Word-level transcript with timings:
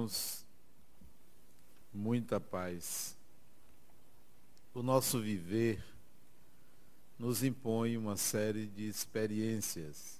irmãos, 0.00 0.46
muita 1.92 2.40
paz. 2.40 3.16
O 4.72 4.82
nosso 4.82 5.20
viver 5.20 5.82
nos 7.18 7.42
impõe 7.42 7.98
uma 7.98 8.16
série 8.16 8.66
de 8.66 8.88
experiências, 8.88 10.18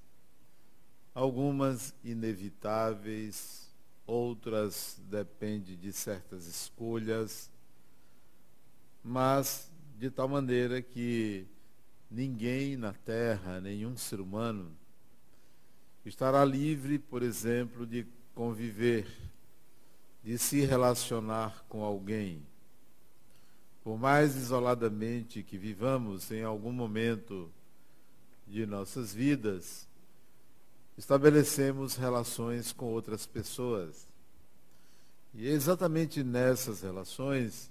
algumas 1.14 1.94
inevitáveis, 2.04 3.70
outras 4.06 5.00
dependem 5.08 5.76
de 5.76 5.92
certas 5.92 6.46
escolhas, 6.46 7.50
mas 9.02 9.70
de 9.98 10.10
tal 10.10 10.28
maneira 10.28 10.82
que 10.82 11.46
ninguém 12.10 12.76
na 12.76 12.92
Terra, 12.92 13.60
nenhum 13.60 13.96
ser 13.96 14.20
humano, 14.20 14.76
estará 16.04 16.44
livre, 16.44 16.98
por 16.98 17.22
exemplo, 17.22 17.86
de 17.86 18.06
conviver, 18.34 19.06
de 20.22 20.38
se 20.38 20.60
relacionar 20.60 21.64
com 21.68 21.82
alguém. 21.82 22.42
Por 23.82 23.98
mais 23.98 24.36
isoladamente 24.36 25.42
que 25.42 25.56
vivamos 25.56 26.30
em 26.30 26.42
algum 26.42 26.72
momento 26.72 27.50
de 28.46 28.66
nossas 28.66 29.14
vidas, 29.14 29.88
estabelecemos 30.98 31.96
relações 31.96 32.72
com 32.72 32.86
outras 32.86 33.24
pessoas. 33.24 34.06
E 35.32 35.48
é 35.48 35.52
exatamente 35.52 36.22
nessas 36.22 36.82
relações 36.82 37.70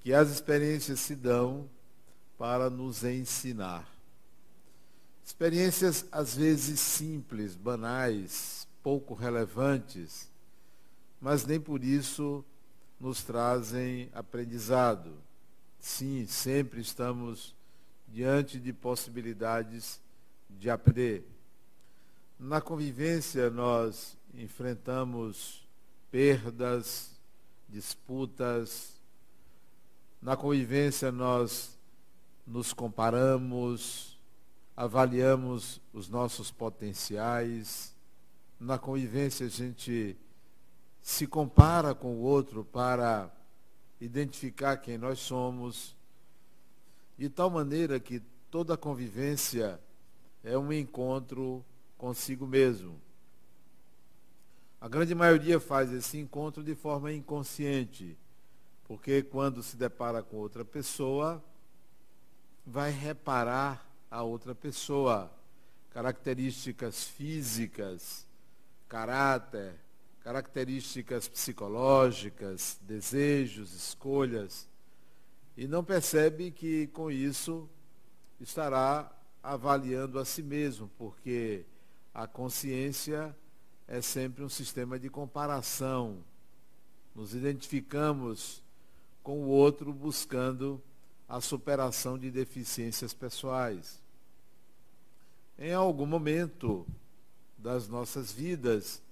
que 0.00 0.14
as 0.14 0.30
experiências 0.30 1.00
se 1.00 1.14
dão 1.14 1.68
para 2.38 2.70
nos 2.70 3.04
ensinar. 3.04 3.86
Experiências 5.22 6.06
às 6.10 6.34
vezes 6.34 6.80
simples, 6.80 7.54
banais, 7.54 8.66
pouco 8.82 9.12
relevantes, 9.12 10.29
mas 11.20 11.44
nem 11.44 11.60
por 11.60 11.84
isso 11.84 12.44
nos 12.98 13.22
trazem 13.22 14.08
aprendizado. 14.12 15.12
Sim, 15.78 16.26
sempre 16.26 16.80
estamos 16.80 17.54
diante 18.08 18.58
de 18.58 18.72
possibilidades 18.72 20.00
de 20.48 20.68
aprender. 20.68 21.24
Na 22.38 22.60
convivência, 22.60 23.50
nós 23.50 24.16
enfrentamos 24.34 25.66
perdas, 26.10 27.12
disputas. 27.68 28.94
Na 30.20 30.36
convivência, 30.36 31.12
nós 31.12 31.78
nos 32.46 32.72
comparamos, 32.72 34.18
avaliamos 34.76 35.80
os 35.92 36.08
nossos 36.08 36.50
potenciais 36.50 37.94
na 38.60 38.78
convivência 38.78 39.46
a 39.46 39.48
gente 39.48 40.14
se 41.02 41.26
compara 41.26 41.94
com 41.94 42.14
o 42.14 42.20
outro 42.20 42.64
para 42.64 43.30
identificar 44.00 44.76
quem 44.76 44.96
nós 44.96 45.18
somos, 45.18 45.96
de 47.18 47.28
tal 47.28 47.50
maneira 47.50 48.00
que 48.00 48.22
toda 48.50 48.76
convivência 48.76 49.80
é 50.42 50.56
um 50.56 50.72
encontro 50.72 51.64
consigo 51.98 52.46
mesmo. 52.46 53.00
A 54.80 54.88
grande 54.88 55.14
maioria 55.14 55.60
faz 55.60 55.92
esse 55.92 56.18
encontro 56.18 56.62
de 56.62 56.74
forma 56.74 57.12
inconsciente, 57.12 58.16
porque 58.84 59.22
quando 59.22 59.62
se 59.62 59.76
depara 59.76 60.22
com 60.22 60.38
outra 60.38 60.64
pessoa, 60.64 61.44
vai 62.66 62.90
reparar 62.90 63.86
a 64.10 64.22
outra 64.22 64.54
pessoa, 64.54 65.30
características 65.90 67.04
físicas, 67.04 68.26
caráter, 68.88 69.74
características 70.30 71.26
psicológicas, 71.26 72.78
desejos, 72.82 73.74
escolhas, 73.74 74.68
e 75.56 75.66
não 75.66 75.82
percebe 75.82 76.52
que 76.52 76.86
com 76.86 77.10
isso 77.10 77.68
estará 78.40 79.10
avaliando 79.42 80.20
a 80.20 80.24
si 80.24 80.40
mesmo, 80.40 80.88
porque 80.96 81.66
a 82.14 82.28
consciência 82.28 83.36
é 83.88 84.00
sempre 84.00 84.44
um 84.44 84.48
sistema 84.48 85.00
de 85.00 85.10
comparação. 85.10 86.18
Nos 87.12 87.34
identificamos 87.34 88.62
com 89.24 89.40
o 89.40 89.48
outro 89.48 89.92
buscando 89.92 90.80
a 91.28 91.40
superação 91.40 92.16
de 92.16 92.30
deficiências 92.30 93.12
pessoais. 93.12 94.00
Em 95.58 95.74
algum 95.74 96.06
momento, 96.06 96.86
das 97.58 97.88
nossas 97.88 98.30
vidas, 98.30 99.02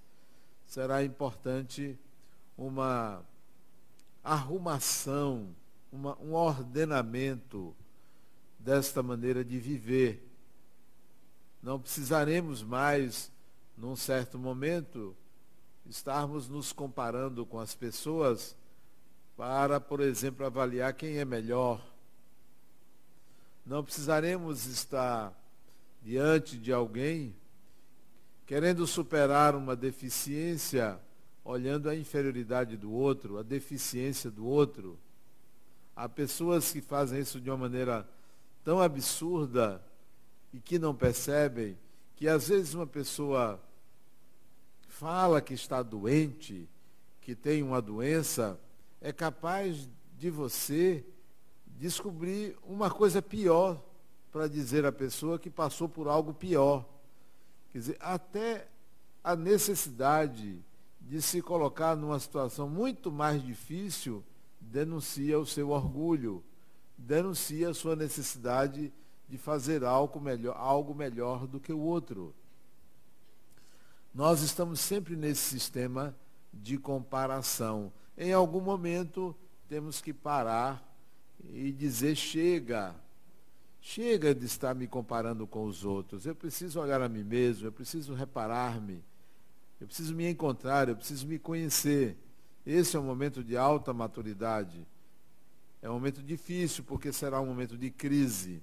será 0.69 1.03
importante 1.03 1.97
uma 2.55 3.25
arrumação, 4.23 5.49
uma, 5.91 6.15
um 6.19 6.35
ordenamento 6.35 7.75
desta 8.59 9.01
maneira 9.01 9.43
de 9.43 9.57
viver. 9.57 10.23
Não 11.63 11.79
precisaremos 11.79 12.61
mais, 12.61 13.31
num 13.75 13.95
certo 13.95 14.37
momento, 14.37 15.17
estarmos 15.87 16.47
nos 16.47 16.71
comparando 16.71 17.47
com 17.47 17.59
as 17.59 17.73
pessoas 17.73 18.55
para, 19.35 19.79
por 19.79 20.01
exemplo, 20.01 20.45
avaliar 20.45 20.93
quem 20.93 21.17
é 21.17 21.25
melhor. 21.25 21.83
Não 23.65 23.83
precisaremos 23.83 24.67
estar 24.67 25.33
diante 26.03 26.59
de 26.59 26.71
alguém 26.71 27.35
querendo 28.49 28.87
superar 28.87 29.55
uma 29.55 29.75
deficiência, 29.75 30.99
olhando 31.45 31.87
a 31.87 31.95
inferioridade 31.95 32.75
do 32.75 32.91
outro, 32.91 33.37
a 33.37 33.43
deficiência 33.43 34.31
do 34.31 34.43
outro. 34.43 34.97
Há 35.95 36.09
pessoas 36.09 36.71
que 36.71 36.81
fazem 36.81 37.19
isso 37.19 37.39
de 37.39 37.47
uma 37.47 37.57
maneira 37.57 38.09
tão 38.63 38.81
absurda 38.81 39.79
e 40.51 40.59
que 40.59 40.79
não 40.79 40.95
percebem 40.95 41.77
que 42.15 42.27
às 42.27 42.47
vezes 42.47 42.73
uma 42.73 42.87
pessoa 42.87 43.61
fala 44.87 45.41
que 45.41 45.53
está 45.53 45.83
doente, 45.83 46.67
que 47.21 47.35
tem 47.35 47.61
uma 47.61 47.79
doença, 47.79 48.59
é 48.99 49.13
capaz 49.13 49.87
de 50.17 50.31
você 50.31 51.05
descobrir 51.67 52.57
uma 52.63 52.89
coisa 52.89 53.21
pior 53.21 53.79
para 54.31 54.47
dizer 54.47 54.87
à 54.87 54.91
pessoa 54.91 55.37
que 55.37 55.51
passou 55.51 55.87
por 55.87 56.07
algo 56.07 56.33
pior. 56.33 56.83
Quer 57.71 57.77
dizer, 57.79 57.97
até 57.99 58.67
a 59.23 59.35
necessidade 59.35 60.63
de 61.01 61.21
se 61.21 61.41
colocar 61.41 61.95
numa 61.95 62.19
situação 62.19 62.69
muito 62.69 63.11
mais 63.11 63.43
difícil 63.43 64.23
denuncia 64.59 65.39
o 65.39 65.45
seu 65.45 65.69
orgulho, 65.69 66.43
denuncia 66.97 67.69
a 67.69 67.73
sua 67.73 67.95
necessidade 67.95 68.93
de 69.27 69.37
fazer 69.37 69.83
algo 69.83 70.19
melhor, 70.19 70.55
algo 70.57 70.93
melhor 70.93 71.47
do 71.47 71.59
que 71.59 71.71
o 71.71 71.79
outro. 71.79 72.33
Nós 74.13 74.41
estamos 74.41 74.79
sempre 74.79 75.15
nesse 75.15 75.41
sistema 75.41 76.15
de 76.53 76.77
comparação. 76.77 77.91
Em 78.17 78.33
algum 78.33 78.59
momento 78.59 79.35
temos 79.67 80.01
que 80.01 80.11
parar 80.11 80.83
e 81.43 81.71
dizer 81.71 82.15
chega, 82.15 82.95
Chega 83.81 84.35
de 84.35 84.45
estar 84.45 84.75
me 84.75 84.87
comparando 84.87 85.47
com 85.47 85.63
os 85.65 85.85
outros. 85.85 86.25
Eu 86.25 86.35
preciso 86.35 86.79
olhar 86.79 87.01
a 87.01 87.09
mim 87.09 87.23
mesmo, 87.23 87.67
eu 87.67 87.71
preciso 87.71 88.13
reparar-me, 88.13 89.03
eu 89.79 89.87
preciso 89.87 90.13
me 90.13 90.29
encontrar, 90.29 90.89
eu 90.89 90.95
preciso 90.95 91.25
me 91.25 91.39
conhecer. 91.39 92.17
Esse 92.65 92.97
é 92.97 92.99
um 92.99 93.03
momento 93.03 93.43
de 93.43 93.55
alta 93.55 93.93
maturidade. 93.93 94.85
É 95.81 95.89
um 95.89 95.93
momento 95.93 96.21
difícil, 96.21 96.83
porque 96.83 97.11
será 97.13 97.39
um 97.39 97.45
momento 97.45 97.77
de 97.77 97.89
crise. 97.89 98.61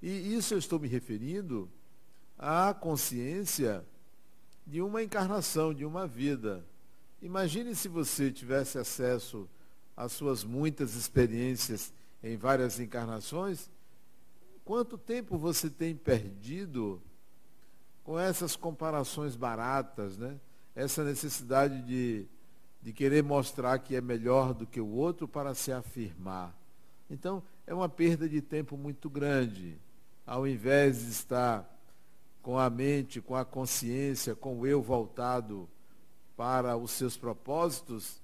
E 0.00 0.34
isso 0.34 0.54
eu 0.54 0.58
estou 0.58 0.78
me 0.78 0.86
referindo 0.86 1.68
à 2.38 2.72
consciência 2.72 3.84
de 4.64 4.80
uma 4.80 5.02
encarnação, 5.02 5.74
de 5.74 5.84
uma 5.84 6.06
vida. 6.06 6.64
Imagine 7.20 7.74
se 7.74 7.88
você 7.88 8.30
tivesse 8.30 8.78
acesso 8.78 9.48
às 9.96 10.12
suas 10.12 10.44
muitas 10.44 10.94
experiências 10.94 11.92
em 12.22 12.36
várias 12.36 12.78
encarnações 12.78 13.68
Quanto 14.66 14.98
tempo 14.98 15.38
você 15.38 15.70
tem 15.70 15.94
perdido 15.94 17.00
com 18.02 18.18
essas 18.18 18.56
comparações 18.56 19.36
baratas, 19.36 20.18
né? 20.18 20.40
essa 20.74 21.04
necessidade 21.04 21.80
de, 21.82 22.26
de 22.82 22.92
querer 22.92 23.22
mostrar 23.22 23.78
que 23.78 23.94
é 23.94 24.00
melhor 24.00 24.52
do 24.52 24.66
que 24.66 24.80
o 24.80 24.88
outro 24.88 25.28
para 25.28 25.54
se 25.54 25.70
afirmar? 25.70 26.52
Então, 27.08 27.44
é 27.64 27.72
uma 27.72 27.88
perda 27.88 28.28
de 28.28 28.42
tempo 28.42 28.76
muito 28.76 29.08
grande. 29.08 29.78
Ao 30.26 30.44
invés 30.48 30.98
de 30.98 31.10
estar 31.12 31.64
com 32.42 32.58
a 32.58 32.68
mente, 32.68 33.20
com 33.20 33.36
a 33.36 33.44
consciência, 33.44 34.34
com 34.34 34.58
o 34.58 34.66
eu 34.66 34.82
voltado 34.82 35.68
para 36.36 36.76
os 36.76 36.90
seus 36.90 37.16
propósitos, 37.16 38.20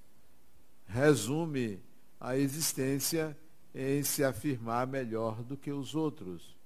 resume 0.89 1.79
a 2.21 2.37
existência 2.37 3.37
em 3.75 4.03
se 4.03 4.23
afirmar 4.25 4.87
melhor 4.87 5.43
do 5.43 5.57
que 5.57 5.73
os 5.73 5.95
outros. 5.95 6.57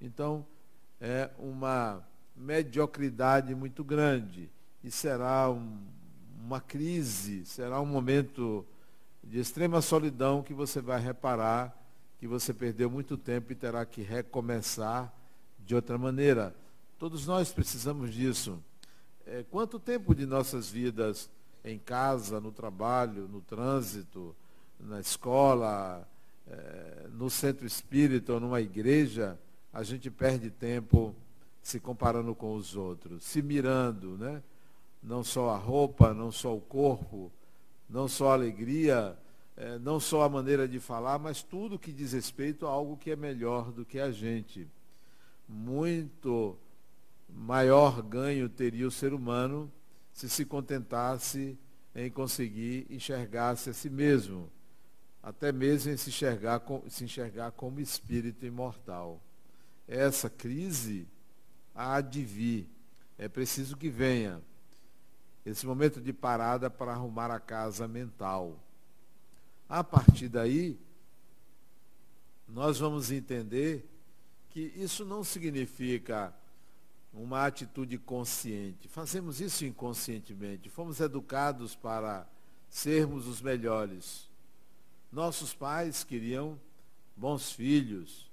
Então, 0.00 0.46
é 1.00 1.30
uma 1.38 2.02
mediocridade 2.36 3.54
muito 3.54 3.82
grande 3.82 4.50
e 4.82 4.90
será 4.90 5.50
um 5.50 5.78
uma 6.50 6.60
crise, 6.60 7.44
será 7.44 7.80
um 7.80 7.86
momento 7.86 8.66
de 9.22 9.38
extrema 9.38 9.80
solidão 9.80 10.42
que 10.42 10.54
você 10.54 10.80
vai 10.80 11.00
reparar 11.00 11.76
que 12.18 12.26
você 12.26 12.52
perdeu 12.52 12.90
muito 12.90 13.16
tempo 13.16 13.52
e 13.52 13.54
terá 13.54 13.86
que 13.86 14.02
recomeçar 14.02 15.14
de 15.64 15.74
outra 15.74 15.96
maneira. 15.96 16.54
Todos 16.98 17.26
nós 17.26 17.52
precisamos 17.52 18.12
disso. 18.12 18.58
É, 19.24 19.44
quanto 19.50 19.78
tempo 19.78 20.14
de 20.14 20.26
nossas 20.26 20.68
vidas 20.68 21.30
em 21.64 21.78
casa, 21.78 22.40
no 22.40 22.52
trabalho, 22.52 23.28
no 23.28 23.40
trânsito, 23.40 24.34
na 24.78 25.00
escola, 25.00 26.06
é, 26.50 27.06
no 27.12 27.30
centro 27.30 27.66
espírita 27.66 28.32
ou 28.32 28.40
numa 28.40 28.60
igreja, 28.60 29.38
a 29.72 29.82
gente 29.82 30.10
perde 30.10 30.50
tempo 30.50 31.14
se 31.62 31.78
comparando 31.78 32.34
com 32.34 32.54
os 32.54 32.74
outros, 32.76 33.22
se 33.22 33.40
mirando, 33.40 34.18
né? 34.18 34.42
Não 35.02 35.22
só 35.22 35.50
a 35.50 35.56
roupa, 35.56 36.12
não 36.12 36.32
só 36.32 36.54
o 36.54 36.60
corpo, 36.60 37.30
não 37.88 38.08
só 38.08 38.30
a 38.30 38.34
alegria, 38.34 39.16
é, 39.56 39.78
não 39.78 40.00
só 40.00 40.22
a 40.22 40.28
maneira 40.28 40.66
de 40.66 40.80
falar, 40.80 41.18
mas 41.18 41.42
tudo 41.42 41.78
que 41.78 41.92
diz 41.92 42.12
respeito 42.12 42.66
a 42.66 42.70
algo 42.70 42.96
que 42.96 43.10
é 43.10 43.16
melhor 43.16 43.70
do 43.72 43.84
que 43.84 43.98
a 43.98 44.10
gente. 44.10 44.66
Muito 45.48 46.56
maior 47.28 48.02
ganho 48.02 48.48
teria 48.48 48.86
o 48.86 48.90
ser 48.90 49.12
humano 49.12 49.70
se 50.12 50.28
se 50.28 50.44
contentasse 50.44 51.58
em 51.94 52.10
conseguir 52.10 52.86
enxergar-se 52.90 53.70
a 53.70 53.72
si 53.72 53.88
mesmo, 53.88 54.50
até 55.22 55.52
mesmo 55.52 55.92
em 55.92 55.96
se 55.96 56.10
enxergar, 56.10 56.62
se 56.88 57.04
enxergar 57.04 57.52
como 57.52 57.80
espírito 57.80 58.46
imortal. 58.46 59.20
Essa 59.86 60.30
crise 60.30 61.06
há 61.74 62.00
de 62.00 62.24
vir. 62.24 62.68
É 63.18 63.28
preciso 63.28 63.76
que 63.76 63.90
venha 63.90 64.40
esse 65.44 65.66
momento 65.66 66.00
de 66.00 66.12
parada 66.12 66.70
para 66.70 66.92
arrumar 66.92 67.30
a 67.30 67.40
casa 67.40 67.86
mental. 67.86 68.58
A 69.68 69.84
partir 69.84 70.28
daí, 70.28 70.78
nós 72.48 72.78
vamos 72.78 73.10
entender 73.10 73.88
que 74.50 74.72
isso 74.74 75.04
não 75.04 75.22
significa 75.22 76.34
uma 77.12 77.46
atitude 77.46 77.98
consciente. 77.98 78.88
Fazemos 78.88 79.40
isso 79.40 79.64
inconscientemente. 79.64 80.68
Fomos 80.68 81.00
educados 81.00 81.74
para 81.74 82.26
sermos 82.68 83.26
os 83.26 83.40
melhores. 83.40 84.29
Nossos 85.12 85.52
pais 85.52 86.04
queriam 86.04 86.58
bons 87.16 87.52
filhos, 87.52 88.30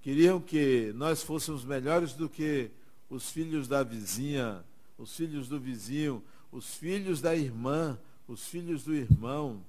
queriam 0.00 0.40
que 0.40 0.92
nós 0.94 1.22
fôssemos 1.22 1.64
melhores 1.64 2.12
do 2.12 2.28
que 2.28 2.70
os 3.10 3.30
filhos 3.30 3.66
da 3.66 3.82
vizinha, 3.82 4.64
os 4.96 5.16
filhos 5.16 5.48
do 5.48 5.58
vizinho, 5.58 6.22
os 6.52 6.74
filhos 6.74 7.20
da 7.20 7.34
irmã, 7.34 7.98
os 8.28 8.46
filhos 8.46 8.84
do 8.84 8.94
irmão, 8.94 9.64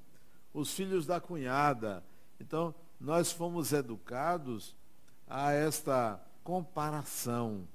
os 0.54 0.74
filhos 0.74 1.06
da 1.06 1.20
cunhada. 1.20 2.04
Então, 2.40 2.74
nós 3.00 3.32
fomos 3.32 3.74
educados 3.74 4.76
a 5.28 5.52
esta 5.52 6.22
comparação 6.44 7.68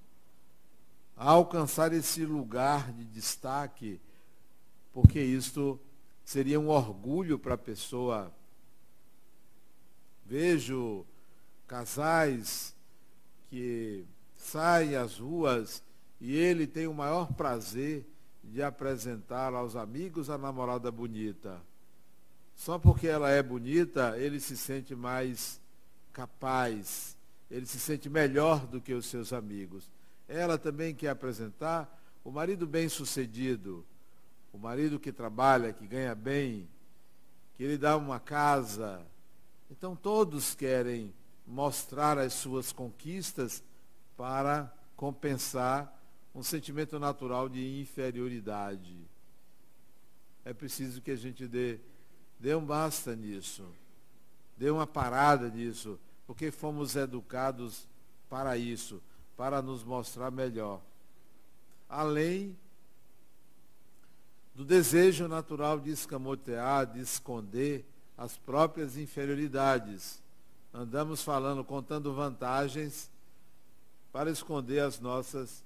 a 1.16 1.30
alcançar 1.30 1.92
esse 1.92 2.24
lugar 2.24 2.92
de 2.92 3.04
destaque, 3.04 4.00
porque 4.92 5.20
isto 5.20 5.78
seria 6.24 6.58
um 6.58 6.68
orgulho 6.68 7.38
para 7.38 7.54
a 7.54 7.58
pessoa. 7.58 8.32
Vejo 10.30 11.04
casais 11.66 12.72
que 13.48 14.04
saem 14.36 14.94
às 14.94 15.18
ruas 15.18 15.82
e 16.20 16.36
ele 16.36 16.68
tem 16.68 16.86
o 16.86 16.94
maior 16.94 17.32
prazer 17.32 18.06
de 18.44 18.62
apresentar 18.62 19.52
aos 19.54 19.74
amigos 19.74 20.30
a 20.30 20.38
namorada 20.38 20.88
bonita. 20.88 21.60
Só 22.54 22.78
porque 22.78 23.08
ela 23.08 23.28
é 23.28 23.42
bonita, 23.42 24.16
ele 24.18 24.38
se 24.38 24.56
sente 24.56 24.94
mais 24.94 25.60
capaz, 26.12 27.16
ele 27.50 27.66
se 27.66 27.80
sente 27.80 28.08
melhor 28.08 28.68
do 28.68 28.80
que 28.80 28.94
os 28.94 29.06
seus 29.06 29.32
amigos. 29.32 29.90
Ela 30.28 30.56
também 30.56 30.94
quer 30.94 31.08
apresentar 31.08 32.00
o 32.22 32.30
marido 32.30 32.68
bem-sucedido, 32.68 33.84
o 34.52 34.58
marido 34.58 35.00
que 35.00 35.10
trabalha, 35.10 35.72
que 35.72 35.88
ganha 35.88 36.14
bem, 36.14 36.68
que 37.56 37.66
lhe 37.66 37.76
dá 37.76 37.96
uma 37.96 38.20
casa. 38.20 39.04
Então 39.70 39.94
todos 39.94 40.54
querem 40.54 41.14
mostrar 41.46 42.18
as 42.18 42.32
suas 42.32 42.72
conquistas 42.72 43.62
para 44.16 44.72
compensar 44.96 45.96
um 46.34 46.42
sentimento 46.42 46.98
natural 46.98 47.48
de 47.48 47.80
inferioridade. 47.80 48.96
É 50.44 50.52
preciso 50.52 51.00
que 51.00 51.10
a 51.10 51.16
gente 51.16 51.46
dê, 51.46 51.78
dê 52.38 52.54
um 52.54 52.64
basta 52.64 53.14
nisso, 53.14 53.66
dê 54.56 54.70
uma 54.70 54.86
parada 54.86 55.48
nisso, 55.48 55.98
porque 56.26 56.50
fomos 56.50 56.96
educados 56.96 57.88
para 58.28 58.56
isso 58.56 59.02
para 59.36 59.62
nos 59.62 59.82
mostrar 59.82 60.30
melhor. 60.30 60.82
Além 61.88 62.54
do 64.54 64.64
desejo 64.66 65.26
natural 65.26 65.80
de 65.80 65.90
escamotear, 65.90 66.86
de 66.86 67.00
esconder 67.00 67.89
as 68.20 68.36
próprias 68.36 68.98
inferioridades. 68.98 70.22
Andamos 70.74 71.22
falando, 71.22 71.64
contando 71.64 72.12
vantagens 72.12 73.10
para 74.12 74.30
esconder 74.30 74.80
as 74.80 75.00
nossas 75.00 75.64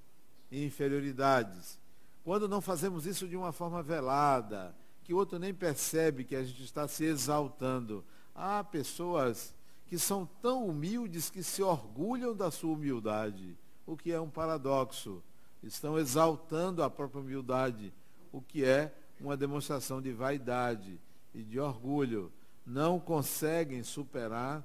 inferioridades. 0.49 1.77
Quando 2.23 2.47
não 2.47 2.61
fazemos 2.61 3.05
isso 3.05 3.27
de 3.27 3.35
uma 3.35 3.51
forma 3.51 3.83
velada, 3.83 4.73
que 5.03 5.13
o 5.13 5.17
outro 5.17 5.37
nem 5.37 5.53
percebe 5.53 6.23
que 6.23 6.33
a 6.33 6.45
gente 6.45 6.63
está 6.63 6.87
se 6.87 7.03
exaltando. 7.03 8.05
Há 8.33 8.63
pessoas 8.63 9.53
que 9.85 9.99
são 9.99 10.25
tão 10.41 10.65
humildes 10.65 11.29
que 11.29 11.43
se 11.43 11.61
orgulham 11.61 12.33
da 12.33 12.49
sua 12.49 12.71
humildade 12.71 13.57
o 13.85 13.97
que 13.97 14.13
é 14.13 14.19
um 14.19 14.29
paradoxo. 14.29 15.21
Estão 15.61 15.99
exaltando 15.99 16.81
a 16.81 16.89
própria 16.89 17.19
humildade, 17.21 17.93
o 18.31 18.41
que 18.41 18.63
é 18.63 18.95
uma 19.19 19.35
demonstração 19.35 20.01
de 20.01 20.13
vaidade 20.13 20.99
e 21.33 21.43
de 21.43 21.59
orgulho. 21.59 22.31
Não 22.65 22.99
conseguem 22.99 23.83
superar 23.83 24.63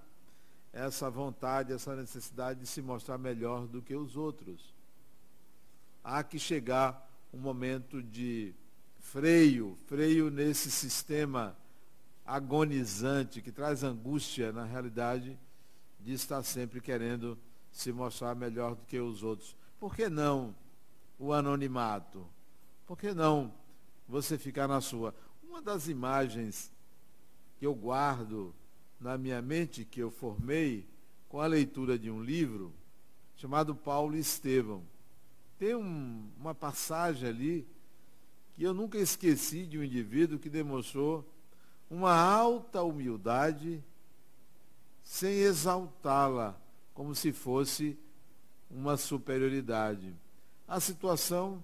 essa 0.72 1.10
vontade, 1.10 1.72
essa 1.72 1.94
necessidade 1.96 2.60
de 2.60 2.66
se 2.66 2.80
mostrar 2.80 3.18
melhor 3.18 3.66
do 3.66 3.82
que 3.82 3.94
os 3.94 4.16
outros. 4.16 4.74
Há 6.02 6.22
que 6.22 6.38
chegar 6.38 7.08
um 7.32 7.38
momento 7.38 8.02
de 8.02 8.54
freio, 8.98 9.76
freio 9.86 10.30
nesse 10.30 10.70
sistema 10.70 11.56
agonizante 12.24 13.42
que 13.42 13.50
traz 13.50 13.82
angústia 13.82 14.52
na 14.52 14.64
realidade 14.64 15.38
de 15.98 16.12
estar 16.12 16.42
sempre 16.42 16.80
querendo 16.80 17.36
se 17.72 17.92
mostrar 17.92 18.34
melhor 18.34 18.74
do 18.74 18.84
que 18.86 18.98
os 18.98 19.22
outros. 19.22 19.56
Por 19.78 19.94
que 19.94 20.08
não 20.08 20.54
o 21.18 21.32
anonimato? 21.32 22.26
Por 22.86 22.96
que 22.96 23.12
não 23.12 23.52
você 24.08 24.38
ficar 24.38 24.66
na 24.66 24.80
sua? 24.80 25.14
Uma 25.42 25.60
das 25.60 25.88
imagens 25.88 26.72
que 27.60 27.66
eu 27.66 27.74
guardo 27.74 28.54
na 28.98 29.18
minha 29.18 29.42
mente, 29.42 29.84
que 29.84 30.00
eu 30.00 30.10
formei 30.10 30.88
com 31.28 31.40
a 31.40 31.46
leitura 31.46 31.98
de 31.98 32.10
um 32.10 32.22
livro 32.22 32.72
chamado 33.36 33.74
Paulo 33.74 34.16
e 34.16 34.20
Estevão. 34.20 34.82
Tem 35.58 35.74
um, 35.74 36.26
uma 36.38 36.54
passagem 36.54 37.28
ali 37.28 37.68
que 38.56 38.62
eu 38.62 38.72
nunca 38.72 38.96
esqueci 38.96 39.66
de 39.66 39.78
um 39.78 39.84
indivíduo 39.84 40.38
que 40.38 40.48
demonstrou 40.48 41.30
uma 41.90 42.14
alta 42.14 42.82
humildade 42.82 43.84
sem 45.02 45.40
exaltá-la 45.40 46.58
como 46.94 47.14
se 47.14 47.30
fosse 47.30 47.98
uma 48.70 48.96
superioridade. 48.96 50.14
A 50.66 50.80
situação 50.80 51.62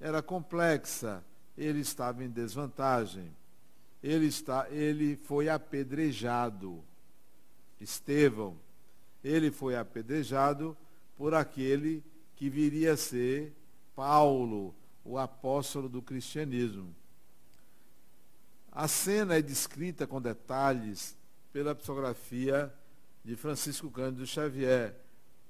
era 0.00 0.20
complexa, 0.20 1.24
ele 1.56 1.80
estava 1.80 2.24
em 2.24 2.28
desvantagem. 2.28 3.30
Ele, 4.06 4.26
está, 4.26 4.68
ele 4.70 5.16
foi 5.16 5.48
apedrejado. 5.48 6.84
Estevão, 7.80 8.56
ele 9.22 9.50
foi 9.50 9.74
apedrejado 9.74 10.76
por 11.16 11.34
aquele 11.34 12.04
que 12.36 12.48
viria 12.48 12.92
a 12.92 12.96
ser 12.96 13.52
Paulo, 13.96 14.72
o 15.04 15.18
apóstolo 15.18 15.88
do 15.88 16.00
cristianismo. 16.00 16.94
A 18.70 18.86
cena 18.86 19.34
é 19.34 19.42
descrita 19.42 20.06
com 20.06 20.22
detalhes 20.22 21.16
pela 21.52 21.74
psicografia 21.74 22.72
de 23.24 23.34
Francisco 23.34 23.90
Cândido 23.90 24.24
Xavier. 24.24 24.94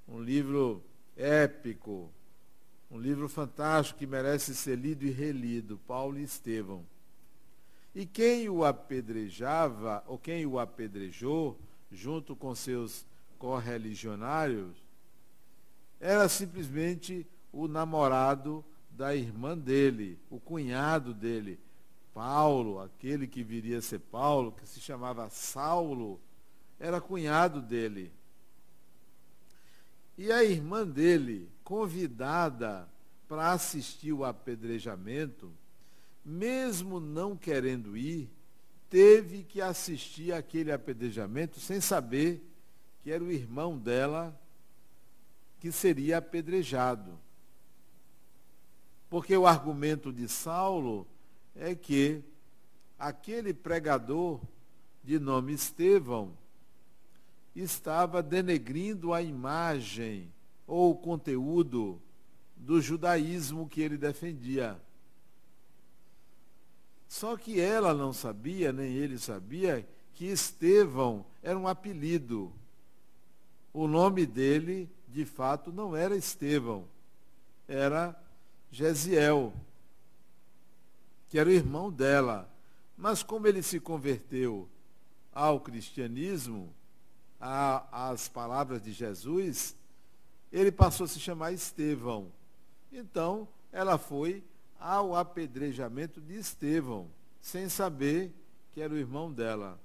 Um 0.08 0.18
livro 0.18 0.82
épico, 1.14 2.10
um 2.90 2.98
livro 2.98 3.28
fantástico 3.28 3.98
que 3.98 4.06
merece 4.06 4.54
ser 4.54 4.78
lido 4.78 5.04
e 5.04 5.10
relido, 5.10 5.78
Paulo 5.86 6.18
e 6.18 6.22
Estevão. 6.22 6.86
E 7.97 8.05
quem 8.05 8.47
o 8.47 8.62
apedrejava, 8.62 10.05
ou 10.07 10.19
quem 10.19 10.45
o 10.45 10.59
apedrejou, 10.59 11.59
junto 11.91 12.37
com 12.37 12.55
seus 12.55 13.07
correligionários, 13.38 14.76
era 15.99 16.29
simplesmente 16.29 17.26
o 17.50 17.67
namorado 17.67 18.62
da 18.91 19.17
irmã 19.17 19.57
dele, 19.57 20.19
o 20.29 20.38
cunhado 20.38 21.15
dele, 21.15 21.59
Paulo, 22.12 22.81
aquele 22.81 23.26
que 23.26 23.43
viria 23.43 23.79
a 23.79 23.83
ser 23.83 24.00
Paulo, 24.00 24.53
que 24.53 24.69
se 24.69 24.79
chamava 24.79 25.31
Saulo, 25.31 26.21
era 26.79 27.00
cunhado 27.00 27.62
dele. 27.62 28.12
E 30.19 30.31
a 30.31 30.45
irmã 30.45 30.87
dele, 30.87 31.49
convidada 31.65 32.87
para 33.26 33.53
assistir 33.53 34.12
o 34.12 34.23
apedrejamento, 34.23 35.50
mesmo 36.26 36.99
não 36.99 37.37
querendo 37.37 37.97
ir, 37.97 38.28
teve 38.90 39.45
que 39.45 39.61
assistir 39.61 40.33
aquele 40.33 40.73
apedrejamento 40.73 41.61
sem 41.61 41.80
saber 41.80 42.45
que 43.00 43.12
era 43.12 43.23
o 43.23 43.30
irmão 43.30 43.78
dela 43.78 44.37
que 45.61 45.71
seria 45.71 46.18
apedrejado. 46.18 47.16
Porque 49.09 49.37
o 49.37 49.47
argumento 49.47 50.12
de 50.12 50.28
Saulo 50.28 51.06
é 51.54 51.76
que 51.76 52.25
aquele 52.99 53.54
pregador 53.54 54.40
de 55.04 55.21
nome 55.21 55.52
Estevão 55.52 56.37
estava 57.54 58.21
denegrindo 58.21 59.14
a 59.14 59.23
imagem 59.23 60.33
ou 60.66 60.90
o 60.90 60.97
conteúdo 60.97 62.02
do 62.56 62.80
judaísmo 62.80 63.68
que 63.68 63.80
ele 63.80 63.97
defendia. 63.97 64.76
Só 67.08 67.36
que 67.36 67.60
ela 67.60 67.94
não 67.94 68.12
sabia, 68.12 68.72
nem 68.72 68.92
ele 68.92 69.18
sabia, 69.18 69.86
que 70.14 70.26
Estevão 70.26 71.25
era 71.42 71.58
um 71.58 71.68
apelido. 71.68 72.52
O 73.72 73.86
nome 73.86 74.26
dele, 74.26 74.88
de 75.08 75.25
fato, 75.25 75.72
não 75.72 75.94
era 75.94 76.16
Estevão, 76.16 76.84
era 77.68 78.18
Gesiel, 78.70 79.52
que 81.28 81.38
era 81.38 81.48
o 81.48 81.52
irmão 81.52 81.90
dela. 81.90 82.48
Mas 82.96 83.22
como 83.22 83.46
ele 83.46 83.62
se 83.62 83.78
converteu 83.78 84.68
ao 85.32 85.60
cristianismo, 85.60 86.72
às 87.38 88.28
palavras 88.28 88.82
de 88.82 88.92
Jesus, 88.92 89.76
ele 90.50 90.72
passou 90.72 91.04
a 91.04 91.08
se 91.08 91.20
chamar 91.20 91.52
Estevão. 91.52 92.32
Então, 92.90 93.46
ela 93.70 93.98
foi 93.98 94.42
ao 94.78 95.14
apedrejamento 95.14 96.21
de 96.21 96.35
Estevão, 96.35 97.09
sem 97.40 97.68
saber 97.68 98.33
que 98.73 98.80
era 98.80 98.92
o 98.92 98.99
irmão 98.99 99.33
dela. 99.33 99.78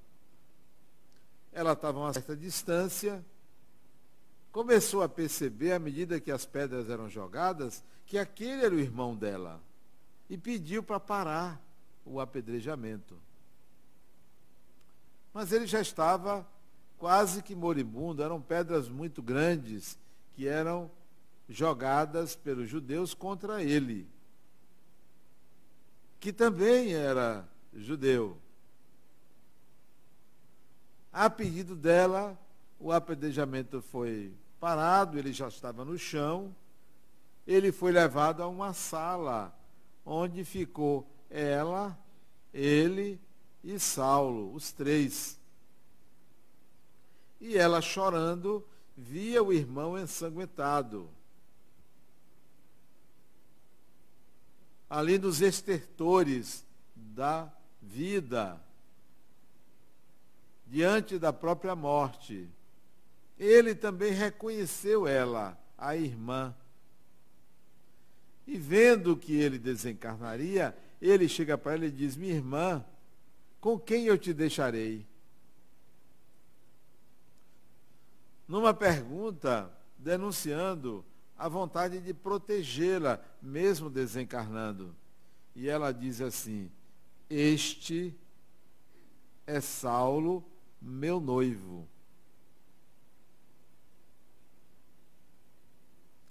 Ela 1.52 1.74
estava 1.74 2.00
a 2.00 2.04
uma 2.04 2.14
certa 2.14 2.36
distância, 2.36 3.24
começou 4.52 5.02
a 5.02 5.10
perceber, 5.10 5.72
à 5.74 5.80
medida 5.80 6.20
que 6.20 6.32
as 6.32 6.46
pedras 6.46 6.90
eram 6.90 7.10
jogadas, 7.10 7.84
que 8.06 8.18
aquele 8.18 8.66
era 8.66 8.76
o 8.76 8.80
irmão 8.80 9.16
dela. 9.16 9.62
E 10.30 10.38
pediu 10.38 10.82
para 10.82 11.00
parar 11.00 11.62
o 12.06 12.20
apedrejamento. 12.20 13.18
Mas 15.34 15.52
ele 15.52 15.66
já 15.66 15.82
estava 15.82 16.48
quase 16.98 17.42
que 17.42 17.56
moribundo, 17.56 18.22
eram 18.22 18.42
pedras 18.42 18.88
muito 18.88 19.22
grandes 19.22 19.98
que 20.34 20.48
eram 20.48 20.92
jogadas 21.50 22.36
pelos 22.36 22.70
judeus 22.70 23.14
contra 23.14 23.64
ele, 23.64 24.08
que 26.22 26.32
também 26.32 26.94
era 26.94 27.50
judeu. 27.74 28.38
A 31.12 31.28
pedido 31.32 31.76
dela, 31.76 32.40
o 32.80 32.92
apedrejamento 32.92 33.82
foi 33.82 34.32
parado, 34.60 35.18
ele 35.18 35.34
já 35.34 35.48
estava 35.48 35.84
no 35.84 35.98
chão. 35.98 36.56
Ele 37.46 37.72
foi 37.72 37.92
levado 37.92 38.44
a 38.44 38.48
uma 38.48 38.72
sala, 38.72 39.52
onde 40.06 40.46
ficou 40.46 41.10
ela, 41.28 41.98
ele 42.54 43.20
e 43.64 43.80
Saulo, 43.80 44.54
os 44.54 44.72
três. 44.72 45.40
E 47.40 47.58
ela 47.58 47.82
chorando, 47.82 48.64
via 48.96 49.42
o 49.42 49.52
irmão 49.52 49.98
ensanguentado. 49.98 51.10
Ali 54.92 55.18
nos 55.18 55.42
estertores 55.42 56.66
da 56.94 57.50
vida, 57.82 58.62
diante 60.68 61.18
da 61.18 61.32
própria 61.32 61.76
morte. 61.76 62.50
Ele 63.40 63.74
também 63.74 64.12
reconheceu 64.12 65.08
ela, 65.08 65.58
a 65.78 65.96
irmã. 65.96 66.54
E 68.46 68.58
vendo 68.58 69.16
que 69.16 69.34
ele 69.34 69.58
desencarnaria, 69.58 70.78
ele 71.02 71.30
chega 71.30 71.58
para 71.58 71.76
ela 71.76 71.86
e 71.86 71.92
diz: 71.92 72.18
Minha 72.18 72.34
irmã, 72.34 72.84
com 73.62 73.80
quem 73.80 74.08
eu 74.08 74.18
te 74.18 74.34
deixarei? 74.34 75.06
numa 78.52 78.74
pergunta 78.74 79.72
denunciando 79.98 81.06
a 81.42 81.48
vontade 81.48 82.00
de 82.00 82.14
protegê-la, 82.14 83.20
mesmo 83.42 83.90
desencarnando. 83.90 84.96
E 85.56 85.68
ela 85.68 85.92
diz 85.92 86.22
assim: 86.22 86.70
Este 87.28 88.16
é 89.48 89.60
Saulo, 89.60 90.46
meu 90.80 91.20
noivo. 91.20 91.88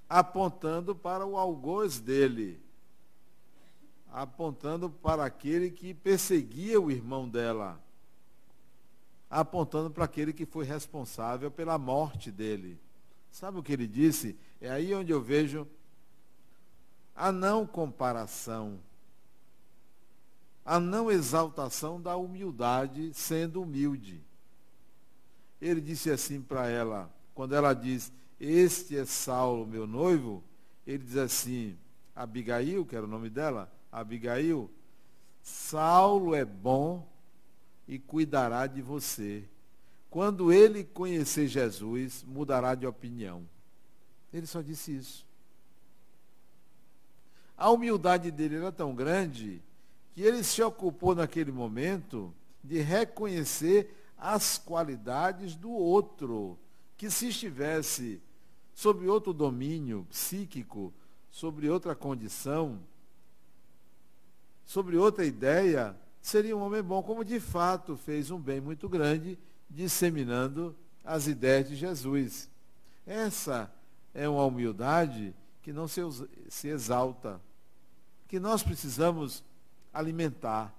Apontando 0.08 0.94
para 0.94 1.26
o 1.26 1.36
algoz 1.36 1.98
dele, 1.98 2.62
apontando 4.12 4.88
para 4.88 5.24
aquele 5.24 5.72
que 5.72 5.92
perseguia 5.92 6.80
o 6.80 6.88
irmão 6.88 7.28
dela 7.28 7.82
apontando 9.30 9.90
para 9.90 10.04
aquele 10.04 10.32
que 10.32 10.44
foi 10.44 10.64
responsável 10.64 11.52
pela 11.52 11.78
morte 11.78 12.32
dele. 12.32 12.76
Sabe 13.30 13.58
o 13.58 13.62
que 13.62 13.72
ele 13.72 13.86
disse? 13.86 14.36
É 14.60 14.70
aí 14.70 14.94
onde 14.94 15.12
eu 15.12 15.20
vejo 15.22 15.66
a 17.14 17.30
não 17.30 17.66
comparação, 17.66 18.80
a 20.64 20.80
não 20.80 21.10
exaltação 21.10 22.00
da 22.00 22.16
humildade 22.16 23.12
sendo 23.12 23.62
humilde. 23.62 24.22
Ele 25.60 25.80
disse 25.80 26.10
assim 26.10 26.40
para 26.40 26.68
ela, 26.68 27.12
quando 27.34 27.54
ela 27.54 27.74
diz, 27.74 28.12
este 28.40 28.96
é 28.96 29.04
Saulo, 29.04 29.66
meu 29.66 29.86
noivo, 29.86 30.42
ele 30.86 31.04
diz 31.04 31.16
assim, 31.16 31.76
Abigail, 32.16 32.86
que 32.86 32.96
era 32.96 33.04
o 33.04 33.08
nome 33.08 33.28
dela, 33.28 33.70
Abigail, 33.92 34.70
Saulo 35.42 36.34
é 36.34 36.44
bom 36.44 37.06
e 37.86 37.98
cuidará 37.98 38.66
de 38.66 38.80
você. 38.80 39.48
Quando 40.10 40.52
ele 40.52 40.82
conhecer 40.82 41.46
Jesus, 41.46 42.24
mudará 42.26 42.74
de 42.74 42.86
opinião. 42.86 43.48
Ele 44.32 44.46
só 44.46 44.60
disse 44.60 44.96
isso. 44.96 45.24
A 47.56 47.70
humildade 47.70 48.30
dele 48.30 48.56
era 48.56 48.72
tão 48.72 48.94
grande 48.94 49.62
que 50.12 50.22
ele 50.22 50.42
se 50.42 50.60
ocupou 50.62 51.14
naquele 51.14 51.52
momento 51.52 52.34
de 52.62 52.80
reconhecer 52.80 53.94
as 54.18 54.58
qualidades 54.58 55.54
do 55.54 55.70
outro, 55.70 56.58
que 56.96 57.08
se 57.10 57.28
estivesse 57.28 58.20
sob 58.74 59.06
outro 59.06 59.32
domínio 59.32 60.06
psíquico, 60.10 60.92
sobre 61.30 61.68
outra 61.68 61.94
condição, 61.94 62.80
sobre 64.64 64.96
outra 64.96 65.24
ideia, 65.24 65.96
seria 66.20 66.56
um 66.56 66.60
homem 66.60 66.82
bom, 66.82 67.02
como 67.02 67.24
de 67.24 67.38
fato 67.38 67.96
fez 67.96 68.30
um 68.30 68.38
bem 68.38 68.60
muito 68.60 68.88
grande, 68.88 69.38
disseminando 69.70 70.76
as 71.04 71.28
ideias 71.28 71.68
de 71.68 71.76
Jesus. 71.76 72.50
Essa 73.06 73.72
é 74.12 74.28
uma 74.28 74.44
humildade 74.44 75.34
que 75.62 75.72
não 75.72 75.86
se, 75.86 76.00
se 76.48 76.68
exalta, 76.68 77.40
que 78.28 78.40
nós 78.40 78.62
precisamos 78.62 79.44
alimentar. 79.92 80.74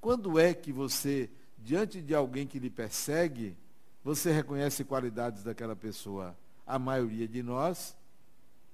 Quando 0.00 0.38
é 0.38 0.52
que 0.52 0.72
você, 0.72 1.30
diante 1.58 2.02
de 2.02 2.14
alguém 2.14 2.46
que 2.46 2.58
lhe 2.58 2.70
persegue, 2.70 3.56
você 4.02 4.30
reconhece 4.32 4.84
qualidades 4.84 5.42
daquela 5.42 5.74
pessoa? 5.74 6.36
A 6.66 6.78
maioria 6.78 7.26
de 7.26 7.42
nós 7.42 7.96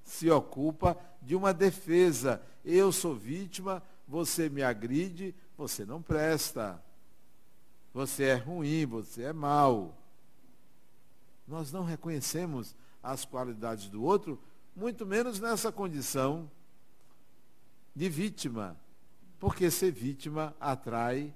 se 0.05 0.31
ocupa 0.31 0.99
de 1.23 1.37
uma 1.37 1.53
defesa. 1.55 2.43
Eu 2.65 2.91
sou 2.91 3.15
vítima, 3.15 3.83
você 4.09 4.49
me 4.49 4.63
agride, 4.63 5.35
você 5.57 5.85
não 5.85 6.03
presta. 6.03 6.83
Você 7.93 8.25
é 8.25 8.35
ruim, 8.35 8.87
você 8.87 9.25
é 9.25 9.33
mau. 9.33 9.97
Nós 11.47 11.73
não 11.73 11.85
reconhecemos 11.85 12.77
as 13.03 13.25
qualidades 13.25 13.89
do 13.89 14.03
outro, 14.03 14.41
muito 14.77 15.05
menos 15.05 15.41
nessa 15.41 15.73
condição 15.73 16.51
de 17.95 18.09
vítima. 18.09 18.77
Porque 19.39 19.71
ser 19.71 19.91
vítima 19.91 20.55
atrai 20.61 21.35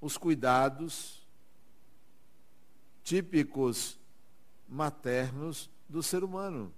os 0.00 0.16
cuidados 0.18 1.24
típicos 3.04 3.98
maternos 4.68 5.70
do 5.88 6.02
ser 6.02 6.24
humano. 6.24 6.72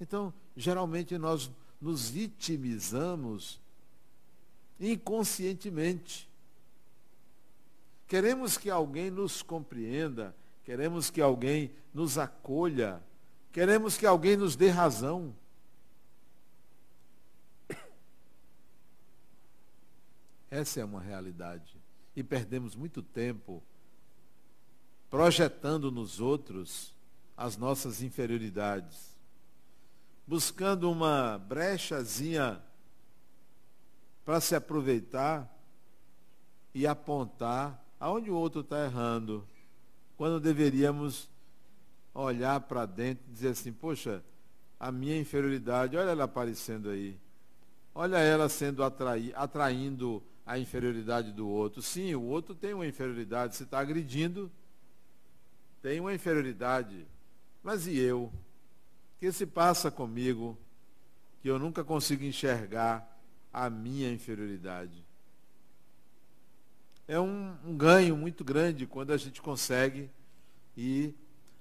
Então, 0.00 0.32
geralmente 0.56 1.16
nós 1.16 1.50
nos 1.80 2.08
vitimizamos 2.08 3.60
inconscientemente. 4.80 6.28
Queremos 8.06 8.56
que 8.56 8.70
alguém 8.70 9.10
nos 9.10 9.42
compreenda, 9.42 10.34
queremos 10.64 11.10
que 11.10 11.20
alguém 11.20 11.70
nos 11.92 12.16
acolha, 12.16 13.02
queremos 13.52 13.96
que 13.96 14.06
alguém 14.06 14.36
nos 14.36 14.56
dê 14.56 14.68
razão. 14.68 15.34
Essa 20.50 20.80
é 20.80 20.84
uma 20.84 21.00
realidade. 21.00 21.76
E 22.16 22.22
perdemos 22.22 22.74
muito 22.74 23.02
tempo 23.02 23.62
projetando 25.10 25.90
nos 25.90 26.20
outros 26.20 26.94
as 27.36 27.56
nossas 27.56 28.02
inferioridades, 28.02 29.16
buscando 30.26 30.90
uma 30.90 31.38
brechazinha 31.38 32.60
para 34.28 34.42
se 34.42 34.54
aproveitar 34.54 35.50
e 36.74 36.86
apontar 36.86 37.82
aonde 37.98 38.30
o 38.30 38.34
outro 38.34 38.60
está 38.60 38.84
errando, 38.84 39.42
quando 40.18 40.38
deveríamos 40.38 41.30
olhar 42.12 42.60
para 42.60 42.84
dentro 42.84 43.24
e 43.26 43.32
dizer 43.32 43.48
assim, 43.48 43.72
poxa, 43.72 44.22
a 44.78 44.92
minha 44.92 45.18
inferioridade, 45.18 45.96
olha 45.96 46.10
ela 46.10 46.24
aparecendo 46.24 46.90
aí. 46.90 47.18
Olha 47.94 48.18
ela 48.18 48.50
sendo 48.50 48.84
atrai, 48.84 49.32
atraindo 49.34 50.22
a 50.44 50.58
inferioridade 50.58 51.32
do 51.32 51.48
outro. 51.48 51.80
Sim, 51.80 52.14
o 52.14 52.22
outro 52.24 52.54
tem 52.54 52.74
uma 52.74 52.86
inferioridade, 52.86 53.56
você 53.56 53.64
está 53.64 53.78
agredindo, 53.78 54.52
tem 55.80 56.00
uma 56.00 56.12
inferioridade. 56.12 57.06
Mas 57.62 57.86
e 57.86 57.98
eu? 57.98 58.24
O 58.24 58.32
que 59.20 59.32
se 59.32 59.46
passa 59.46 59.90
comigo 59.90 60.54
que 61.40 61.48
eu 61.48 61.58
nunca 61.58 61.82
consigo 61.82 62.24
enxergar 62.24 63.17
a 63.52 63.68
minha 63.68 64.10
inferioridade? 64.10 65.04
É 67.06 67.18
um, 67.18 67.56
um 67.64 67.76
ganho 67.76 68.16
muito 68.16 68.44
grande 68.44 68.86
quando 68.86 69.12
a 69.12 69.16
gente 69.16 69.40
consegue 69.40 70.10
ir 70.76 71.14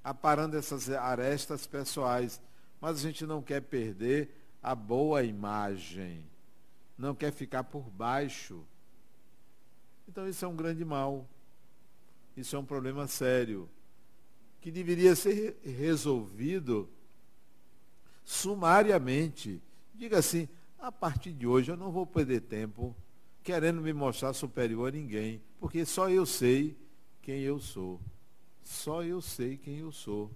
aparando 0.04 0.58
essas 0.58 0.90
arestas 0.90 1.66
pessoais. 1.66 2.42
Mas 2.80 2.98
a 2.98 3.02
gente 3.02 3.26
não 3.26 3.42
quer 3.42 3.62
perder 3.62 4.30
a 4.62 4.76
boa 4.76 5.24
imagem. 5.24 6.26
Não 6.98 7.16
quer 7.16 7.32
ficar 7.32 7.64
por 7.64 7.90
baixo. 7.90 8.66
Então 10.08 10.28
isso 10.28 10.44
é 10.44 10.48
um 10.48 10.56
grande 10.56 10.84
mal. 10.84 11.28
Isso 12.36 12.56
é 12.56 12.60
um 12.60 12.66
problema 12.66 13.08
sério 13.08 13.70
que 14.62 14.72
deveria 14.72 15.16
ser 15.16 15.58
resolvido 15.64 16.90
sumariamente. 18.24 19.62
Diga 19.96 20.20
assim, 20.20 20.50
a 20.80 20.92
partir 20.92 21.34
de 21.34 21.48
hoje 21.48 21.72
eu 21.72 21.78
não 21.78 21.92
vou 21.92 22.06
perder 22.06 22.42
tempo 22.42 22.96
querendo 23.44 23.82
me 23.82 23.94
mostrar 23.94 24.34
superior 24.34 24.90
a 24.90 24.92
ninguém, 24.92 25.42
porque 25.60 25.86
só 25.86 26.10
eu 26.10 26.26
sei 26.26 26.78
quem 27.22 27.42
eu 27.42 27.60
sou. 27.60 28.02
Só 28.64 29.04
eu 29.04 29.22
sei 29.22 29.58
quem 29.58 29.78
eu 29.78 29.92
sou. 29.92 30.30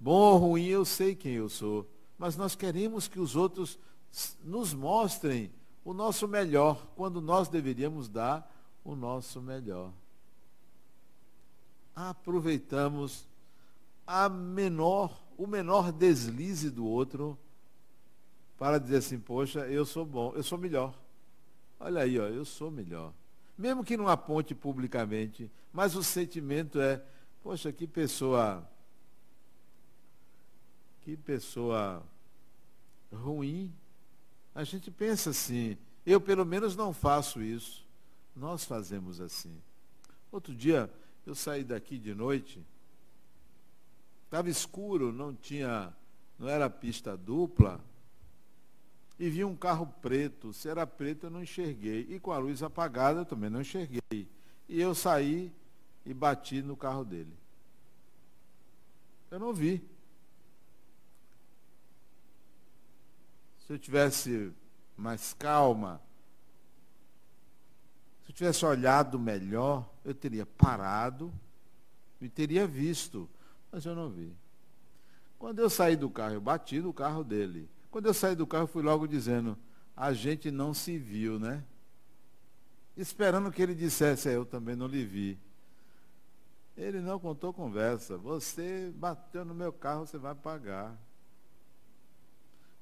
Bom 0.00 0.32
ou 0.32 0.38
ruim, 0.38 0.66
eu 0.66 0.84
sei 0.84 1.14
quem 1.14 1.32
eu 1.34 1.48
sou. 1.48 1.86
Mas 2.16 2.36
nós 2.36 2.54
queremos 2.54 3.06
que 3.06 3.20
os 3.20 3.36
outros 3.36 3.78
nos 4.42 4.72
mostrem 4.72 5.52
o 5.84 5.92
nosso 5.92 6.26
melhor, 6.26 6.86
quando 6.96 7.20
nós 7.20 7.48
deveríamos 7.48 8.08
dar 8.08 8.50
o 8.82 8.96
nosso 8.96 9.42
melhor 9.42 9.92
aproveitamos 11.94 13.26
a 14.06 14.28
menor, 14.28 15.22
o 15.38 15.46
menor 15.46 15.92
deslize 15.92 16.70
do 16.70 16.84
outro 16.84 17.38
para 18.58 18.78
dizer 18.78 18.98
assim, 18.98 19.18
poxa, 19.18 19.60
eu 19.66 19.84
sou 19.84 20.04
bom, 20.04 20.32
eu 20.34 20.42
sou 20.42 20.58
melhor. 20.58 20.94
Olha 21.78 22.02
aí, 22.02 22.18
ó, 22.18 22.26
eu 22.26 22.44
sou 22.44 22.70
melhor. 22.70 23.12
Mesmo 23.56 23.84
que 23.84 23.96
não 23.96 24.08
aponte 24.08 24.54
publicamente, 24.54 25.50
mas 25.72 25.94
o 25.94 26.02
sentimento 26.02 26.80
é, 26.80 27.02
poxa, 27.42 27.72
que 27.72 27.86
pessoa 27.86 28.68
que 31.04 31.16
pessoa 31.18 32.02
ruim. 33.12 33.72
A 34.54 34.64
gente 34.64 34.90
pensa 34.90 35.30
assim, 35.30 35.76
eu 36.06 36.20
pelo 36.20 36.44
menos 36.44 36.74
não 36.74 36.92
faço 36.92 37.42
isso. 37.42 37.84
Nós 38.34 38.64
fazemos 38.64 39.20
assim. 39.20 39.54
Outro 40.32 40.54
dia, 40.54 40.90
eu 41.26 41.34
saí 41.34 41.62
daqui 41.62 41.98
de 41.98 42.14
noite, 42.14 42.64
estava 44.24 44.48
escuro, 44.48 45.12
não 45.12 45.34
tinha, 45.34 45.94
não 46.38 46.48
era 46.48 46.68
pista 46.68 47.16
dupla, 47.16 47.80
e 49.18 49.28
vi 49.28 49.44
um 49.44 49.56
carro 49.56 49.86
preto. 50.02 50.52
Se 50.52 50.68
era 50.68 50.86
preto, 50.86 51.26
eu 51.26 51.30
não 51.30 51.42
enxerguei. 51.42 52.06
E 52.08 52.18
com 52.18 52.32
a 52.32 52.38
luz 52.38 52.62
apagada, 52.62 53.20
eu 53.20 53.24
também 53.24 53.50
não 53.50 53.60
enxerguei. 53.60 54.28
E 54.68 54.80
eu 54.80 54.94
saí 54.94 55.52
e 56.04 56.12
bati 56.12 56.62
no 56.62 56.76
carro 56.76 57.04
dele. 57.04 57.32
Eu 59.30 59.38
não 59.38 59.52
vi. 59.52 59.82
Se 63.66 63.72
eu 63.72 63.78
tivesse 63.78 64.52
mais 64.96 65.32
calma, 65.32 66.00
se 68.24 68.30
eu 68.30 68.34
tivesse 68.34 68.64
olhado 68.64 69.18
melhor, 69.18 69.88
eu 70.04 70.14
teria 70.14 70.44
parado 70.44 71.32
e 72.20 72.28
teria 72.28 72.66
visto, 72.66 73.28
mas 73.72 73.84
eu 73.84 73.94
não 73.94 74.10
vi. 74.10 74.32
Quando 75.38 75.58
eu 75.58 75.70
saí 75.70 75.96
do 75.96 76.10
carro, 76.10 76.34
eu 76.34 76.40
bati 76.40 76.80
no 76.80 76.92
carro 76.92 77.24
dele. 77.24 77.68
Quando 77.94 78.06
eu 78.06 78.12
saí 78.12 78.34
do 78.34 78.44
carro, 78.44 78.66
fui 78.66 78.82
logo 78.82 79.06
dizendo, 79.06 79.56
a 79.96 80.12
gente 80.12 80.50
não 80.50 80.74
se 80.74 80.98
viu, 80.98 81.38
né? 81.38 81.62
Esperando 82.96 83.52
que 83.52 83.62
ele 83.62 83.72
dissesse, 83.72 84.28
é, 84.28 84.34
eu 84.34 84.44
também 84.44 84.74
não 84.74 84.88
lhe 84.88 85.04
vi. 85.04 85.38
Ele 86.76 86.98
não 86.98 87.20
contou 87.20 87.52
conversa. 87.52 88.18
Você 88.18 88.92
bateu 88.96 89.44
no 89.44 89.54
meu 89.54 89.72
carro, 89.72 90.08
você 90.08 90.18
vai 90.18 90.34
pagar. 90.34 91.00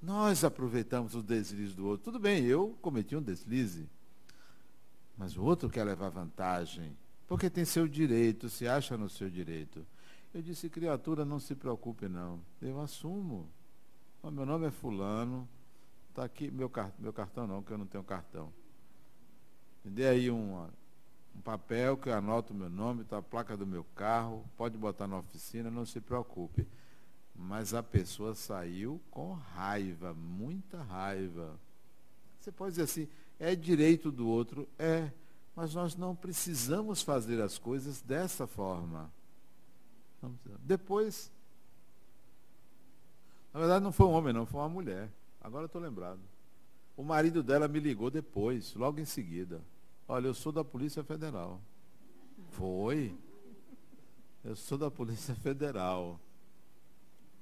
Nós 0.01 0.44
aproveitamos 0.44 1.14
o 1.14 1.22
deslize 1.22 1.75
do 1.75 1.88
outro. 1.88 2.05
Tudo 2.05 2.18
bem, 2.18 2.46
eu 2.46 2.75
cometi 2.81 3.14
um 3.14 3.20
deslize. 3.20 3.87
Mas 5.18 5.37
o 5.37 5.42
outro 5.42 5.68
quer 5.68 5.85
levar 5.85 6.09
vantagem, 6.09 6.96
porque 7.29 7.51
tem 7.51 7.66
seu 7.66 7.87
direito, 7.87 8.48
se 8.48 8.66
acha 8.66 8.96
no 8.96 9.11
seu 9.11 9.29
direito. 9.29 9.85
Eu 10.33 10.40
disse, 10.40 10.70
criatura, 10.70 11.22
não 11.22 11.38
se 11.38 11.55
preocupe 11.55 12.09
não. 12.09 12.40
Eu 12.62 12.81
assumo. 12.81 13.46
Meu 14.31 14.47
nome 14.47 14.67
é 14.67 14.71
fulano, 14.71 15.49
está 16.11 16.25
aqui 16.25 16.51
meu, 16.51 16.71
meu 16.99 17.13
cartão 17.13 17.47
não, 17.47 17.63
que 17.63 17.73
eu 17.73 17.79
não 17.79 17.87
tenho 17.87 18.05
cartão. 18.05 18.53
Me 19.85 19.91
dê 19.91 20.07
aí 20.07 20.31
um, 20.31 20.69
papel 21.43 21.97
que 21.97 22.09
eu 22.09 22.15
anoto 22.15 22.53
o 22.53 22.57
meu 22.57 22.71
nome, 22.71 23.03
está 23.03 23.19
a 23.19 23.23
placa 23.23 23.57
do 23.57 23.67
meu 23.67 23.85
carro, 23.97 24.45
pode 24.57 24.79
botar 24.79 25.09
na 25.09 25.19
oficina, 25.19 25.71
não 25.71 25.85
se 25.85 26.01
preocupe. 26.01 26.67
Mas 27.35 27.75
a 27.75 27.83
pessoa 27.83 28.35
saiu 28.35 29.01
com 29.11 29.33
raiva, 29.33 30.15
muita 30.15 30.83
raiva. 30.83 31.59
Você 32.39 32.53
pode 32.53 32.73
dizer 32.73 32.83
assim, 32.83 33.09
é 33.41 33.57
direito 33.57 34.13
do 34.13 34.29
outro? 34.29 34.69
É. 34.79 35.11
Mas 35.57 35.75
nós 35.75 35.97
não 35.97 36.15
precisamos 36.15 37.03
fazer 37.03 37.41
as 37.41 37.59
coisas 37.59 38.01
dessa 38.01 38.47
forma. 38.47 39.11
Depois, 40.61 41.31
na 43.53 43.61
verdade 43.61 43.85
não 43.85 43.93
foi 43.93 44.07
um 44.07 44.12
homem, 44.12 44.33
não, 44.33 44.47
foi 44.47 44.61
uma 44.61 44.69
mulher. 44.69 45.11
Agora 45.41 45.67
estou 45.67 45.81
lembrado. 45.81 46.21
O 46.97 47.03
marido 47.03 47.43
dela 47.43 47.69
me 47.69 47.81
ligou 47.81 48.11
depois, 48.11 48.75
logo 48.75 49.01
em 49.01 49.05
seguida. 49.05 49.61
Olha, 50.07 50.27
eu 50.27 50.35
sou 50.35 50.53
da 50.53 50.65
Polícia 50.65 51.03
Federal. 51.03 51.61
Foi. 52.51 53.17
Eu 54.45 54.57
sou 54.57 54.77
da 54.77 54.91
Polícia 54.91 55.35
Federal. 55.35 56.21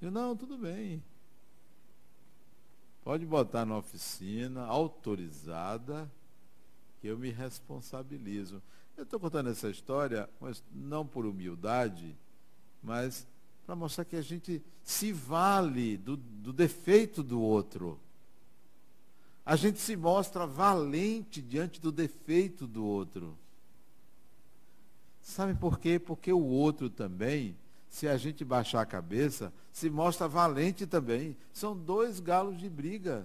Eu, 0.01 0.11
não, 0.11 0.37
tudo 0.37 0.57
bem. 0.57 1.03
Pode 3.03 3.27
botar 3.27 3.64
na 3.64 3.77
oficina, 3.77 4.64
autorizada, 4.64 6.11
que 7.01 7.07
eu 7.07 7.18
me 7.18 7.31
responsabilizo. 7.31 8.62
Eu 8.96 9.05
estou 9.05 9.18
contando 9.18 9.51
essa 9.51 9.70
história, 9.70 10.29
mas 10.38 10.62
não 10.70 11.07
por 11.07 11.25
humildade, 11.25 12.16
mas 12.83 13.27
para 13.70 13.76
mostrar 13.76 14.04
que 14.04 14.16
a 14.16 14.22
gente 14.22 14.61
se 14.83 15.12
vale 15.12 15.96
do, 15.96 16.16
do 16.16 16.52
defeito 16.52 17.22
do 17.22 17.40
outro. 17.40 18.00
A 19.46 19.54
gente 19.54 19.78
se 19.78 19.94
mostra 19.94 20.44
valente 20.44 21.40
diante 21.40 21.80
do 21.80 21.92
defeito 21.92 22.66
do 22.66 22.85
outro. 22.85 23.38
Sabe 25.22 25.54
por 25.54 25.78
quê? 25.78 26.00
Porque 26.00 26.33
o 26.33 26.42
outro 26.42 26.90
também 26.90 27.56
se 27.88 28.09
a 28.09 28.16
gente 28.16 28.44
baixar 28.44 28.80
a 28.80 28.87
cabeça, 28.87 29.52
se 29.70 29.88
mostra 29.88 30.26
valente 30.26 30.85
também. 30.85 31.37
São 31.52 31.76
dois 31.76 32.18
galos 32.18 32.59
de 32.59 32.68
briga. 32.68 33.24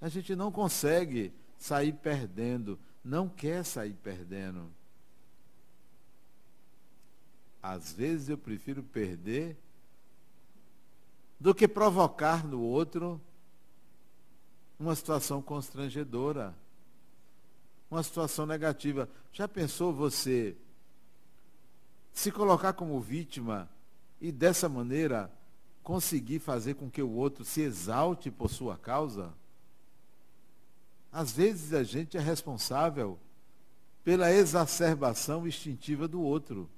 A 0.00 0.08
gente 0.08 0.34
não 0.34 0.50
consegue 0.50 1.32
sair 1.56 1.92
perdendo, 1.92 2.76
não 3.04 3.28
quer 3.28 3.64
sair 3.64 3.94
perdendo. 3.94 4.68
Às 7.62 7.92
vezes 7.92 8.28
eu 8.28 8.38
prefiro 8.38 8.82
perder 8.82 9.56
do 11.38 11.54
que 11.54 11.66
provocar 11.66 12.44
no 12.44 12.60
outro 12.60 13.20
uma 14.78 14.94
situação 14.94 15.42
constrangedora, 15.42 16.54
uma 17.90 18.02
situação 18.02 18.46
negativa. 18.46 19.08
Já 19.32 19.46
pensou 19.46 19.92
você 19.92 20.56
se 22.12 22.30
colocar 22.30 22.72
como 22.72 23.00
vítima 23.00 23.68
e 24.20 24.32
dessa 24.32 24.68
maneira 24.68 25.30
conseguir 25.82 26.38
fazer 26.38 26.74
com 26.74 26.90
que 26.90 27.02
o 27.02 27.10
outro 27.10 27.44
se 27.44 27.60
exalte 27.60 28.30
por 28.30 28.50
sua 28.50 28.76
causa? 28.76 29.32
Às 31.12 31.32
vezes 31.32 31.72
a 31.72 31.82
gente 31.82 32.16
é 32.16 32.20
responsável 32.20 33.18
pela 34.04 34.32
exacerbação 34.32 35.46
instintiva 35.46 36.06
do 36.06 36.22
outro. 36.22 36.68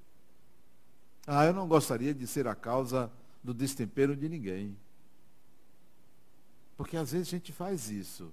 Ah, 1.27 1.45
eu 1.45 1.53
não 1.53 1.69
gostaria 1.69 2.13
de 2.13 2.27
ser 2.27 2.47
a 2.47 2.55
causa 2.55 3.11
do 3.43 3.55
destempero 3.55 4.17
de 4.17 4.29
ninguém. 4.29 4.77
Porque 6.77 6.97
às 6.97 7.13
vezes 7.13 7.29
a 7.29 7.31
gente 7.33 7.53
faz 7.53 7.91
isso. 7.91 8.33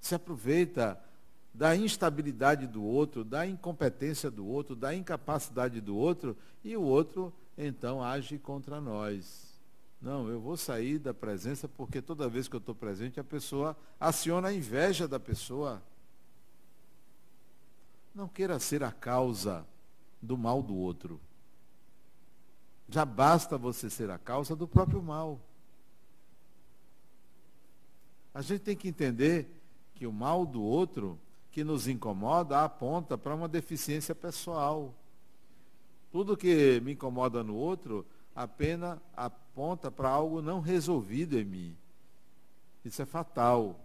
Se 0.00 0.14
aproveita 0.14 1.00
da 1.52 1.76
instabilidade 1.76 2.66
do 2.66 2.82
outro, 2.82 3.24
da 3.24 3.46
incompetência 3.46 4.30
do 4.30 4.44
outro, 4.44 4.74
da 4.74 4.94
incapacidade 4.94 5.80
do 5.80 5.96
outro, 5.96 6.36
e 6.64 6.76
o 6.76 6.82
outro 6.82 7.32
então 7.56 8.02
age 8.02 8.38
contra 8.38 8.80
nós. 8.80 9.54
Não, 10.02 10.28
eu 10.28 10.40
vou 10.40 10.56
sair 10.56 10.98
da 10.98 11.14
presença 11.14 11.66
porque 11.66 12.02
toda 12.02 12.28
vez 12.28 12.48
que 12.48 12.56
eu 12.56 12.58
estou 12.58 12.74
presente, 12.74 13.18
a 13.18 13.24
pessoa 13.24 13.76
aciona 13.98 14.48
a 14.48 14.52
inveja 14.52 15.08
da 15.08 15.18
pessoa. 15.18 15.82
Não 18.14 18.28
queira 18.28 18.58
ser 18.58 18.82
a 18.82 18.92
causa 18.92 19.64
do 20.20 20.36
mal 20.36 20.62
do 20.62 20.74
outro. 20.74 21.18
Já 22.88 23.04
basta 23.04 23.56
você 23.56 23.88
ser 23.88 24.10
a 24.10 24.18
causa 24.18 24.54
do 24.54 24.68
próprio 24.68 25.02
mal. 25.02 25.40
A 28.34 28.42
gente 28.42 28.60
tem 28.60 28.76
que 28.76 28.88
entender 28.88 29.48
que 29.94 30.06
o 30.06 30.12
mal 30.12 30.44
do 30.44 30.62
outro 30.62 31.18
que 31.50 31.62
nos 31.62 31.86
incomoda 31.86 32.64
aponta 32.64 33.16
para 33.16 33.34
uma 33.34 33.46
deficiência 33.46 34.12
pessoal. 34.12 34.92
Tudo 36.10 36.36
que 36.36 36.80
me 36.80 36.92
incomoda 36.94 37.44
no 37.44 37.54
outro 37.54 38.04
apenas 38.34 38.98
aponta 39.16 39.88
para 39.90 40.08
algo 40.08 40.42
não 40.42 40.60
resolvido 40.60 41.38
em 41.38 41.44
mim. 41.44 41.76
Isso 42.84 43.00
é 43.00 43.06
fatal. 43.06 43.78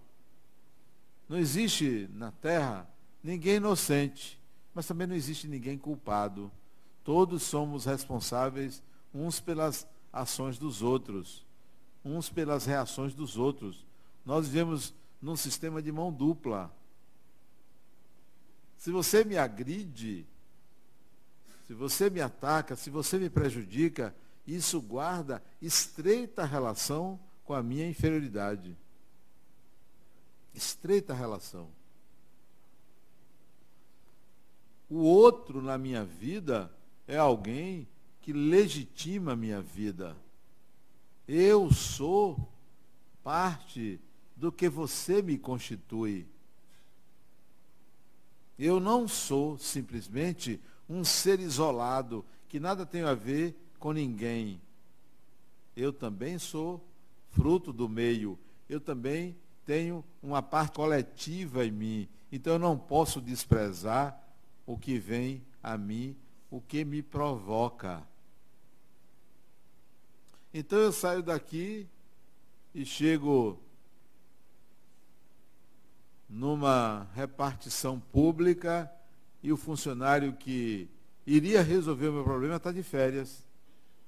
Não 1.27 1.37
existe 1.37 2.09
na 2.13 2.31
Terra 2.31 2.89
ninguém 3.23 3.57
inocente, 3.57 4.41
mas 4.73 4.87
também 4.87 5.05
não 5.05 5.15
existe 5.15 5.47
ninguém 5.47 5.77
culpado. 5.77 6.51
Todos 7.03 7.43
somos 7.43 7.85
responsáveis 7.85 8.81
uns 9.13 9.39
pelas 9.39 9.87
ações 10.11 10.57
dos 10.57 10.81
outros, 10.81 11.45
uns 12.03 12.29
pelas 12.29 12.65
reações 12.65 13.13
dos 13.13 13.37
outros. 13.37 13.85
Nós 14.25 14.47
vivemos 14.47 14.93
num 15.21 15.35
sistema 15.35 15.81
de 15.81 15.91
mão 15.91 16.11
dupla. 16.11 16.71
Se 18.77 18.91
você 18.91 19.23
me 19.23 19.37
agride, 19.37 20.25
se 21.67 21.73
você 21.73 22.09
me 22.09 22.21
ataca, 22.21 22.75
se 22.75 22.89
você 22.89 23.17
me 23.17 23.29
prejudica, 23.29 24.15
isso 24.47 24.81
guarda 24.81 25.43
estreita 25.61 26.45
relação 26.45 27.19
com 27.43 27.53
a 27.53 27.61
minha 27.61 27.87
inferioridade. 27.87 28.75
Estreita 30.53 31.13
relação. 31.13 31.69
O 34.89 34.97
outro 34.97 35.61
na 35.61 35.77
minha 35.77 36.03
vida 36.03 36.71
é 37.07 37.17
alguém 37.17 37.87
que 38.29 38.33
legitima 38.33 39.31
a 39.31 39.35
minha 39.35 39.59
vida. 39.59 40.15
Eu 41.27 41.73
sou 41.73 42.47
parte 43.23 43.99
do 44.35 44.51
que 44.51 44.69
você 44.69 45.19
me 45.19 45.35
constitui. 45.35 46.27
Eu 48.59 48.79
não 48.79 49.07
sou 49.07 49.57
simplesmente 49.57 50.61
um 50.87 51.03
ser 51.03 51.39
isolado 51.39 52.23
que 52.47 52.59
nada 52.59 52.85
tem 52.85 53.01
a 53.01 53.15
ver 53.15 53.55
com 53.79 53.93
ninguém. 53.93 54.61
Eu 55.75 55.91
também 55.91 56.37
sou 56.37 56.85
fruto 57.31 57.73
do 57.73 57.89
meio. 57.89 58.37
Eu 58.69 58.79
também 58.79 59.35
tenho 59.65 60.05
uma 60.21 60.43
parte 60.43 60.75
coletiva 60.75 61.65
em 61.65 61.71
mim. 61.71 62.07
Então 62.31 62.53
eu 62.53 62.59
não 62.59 62.77
posso 62.77 63.19
desprezar 63.19 64.21
o 64.67 64.77
que 64.77 64.99
vem 64.99 65.43
a 65.63 65.75
mim, 65.79 66.15
o 66.51 66.61
que 66.61 66.85
me 66.85 67.01
provoca. 67.01 68.07
Então 70.53 70.79
eu 70.79 70.91
saio 70.91 71.21
daqui 71.21 71.87
e 72.73 72.83
chego 72.83 73.59
numa 76.27 77.07
repartição 77.13 77.99
pública 77.99 78.91
e 79.41 79.51
o 79.51 79.57
funcionário 79.57 80.33
que 80.33 80.89
iria 81.25 81.61
resolver 81.61 82.07
o 82.07 82.13
meu 82.13 82.23
problema 82.23 82.55
está 82.55 82.71
de 82.71 82.81
férias. 82.81 83.47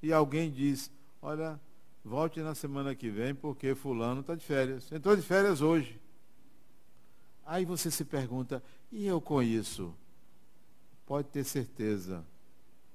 E 0.01 0.11
alguém 0.11 0.51
diz, 0.51 0.91
olha, 1.21 1.59
volte 2.03 2.39
na 2.41 2.55
semana 2.55 2.95
que 2.95 3.09
vem 3.09 3.35
porque 3.35 3.75
fulano 3.75 4.21
está 4.21 4.33
de 4.35 4.43
férias. 4.43 4.91
Entrou 4.91 5.15
de 5.15 5.21
férias 5.21 5.61
hoje. 5.61 5.99
Aí 7.45 7.65
você 7.65 7.91
se 7.91 8.05
pergunta, 8.05 8.63
e 8.91 9.05
eu 9.05 9.19
com 9.19 9.41
isso? 9.43 9.93
Pode 11.05 11.27
ter 11.27 11.43
certeza, 11.43 12.25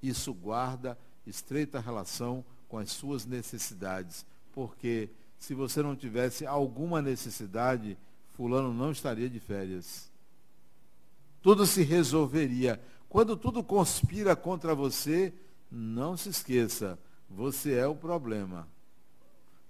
isso 0.03 0.33
guarda 0.33 0.99
estreita 1.27 1.79
relação 1.79 2.45
com 2.69 2.79
as 2.79 2.91
suas 2.91 3.25
necessidades. 3.25 4.25
Porque 4.53 5.09
se 5.39 5.55
você 5.55 5.83
não 5.83 5.95
tivesse 5.95 6.47
alguma 6.47 7.03
necessidade, 7.03 7.97
fulano 8.35 8.73
não 8.73 8.91
estaria 8.91 9.29
de 9.29 9.39
férias. 9.39 10.11
Tudo 11.43 11.67
se 11.67 11.83
resolveria. 11.83 12.81
Quando 13.09 13.37
tudo 13.37 13.63
conspira 13.63 14.35
contra 14.35 14.75
você, 14.75 15.33
não 15.71 16.17
se 16.17 16.29
esqueça, 16.29 16.99
você 17.29 17.75
é 17.75 17.87
o 17.87 17.95
problema. 17.95 18.69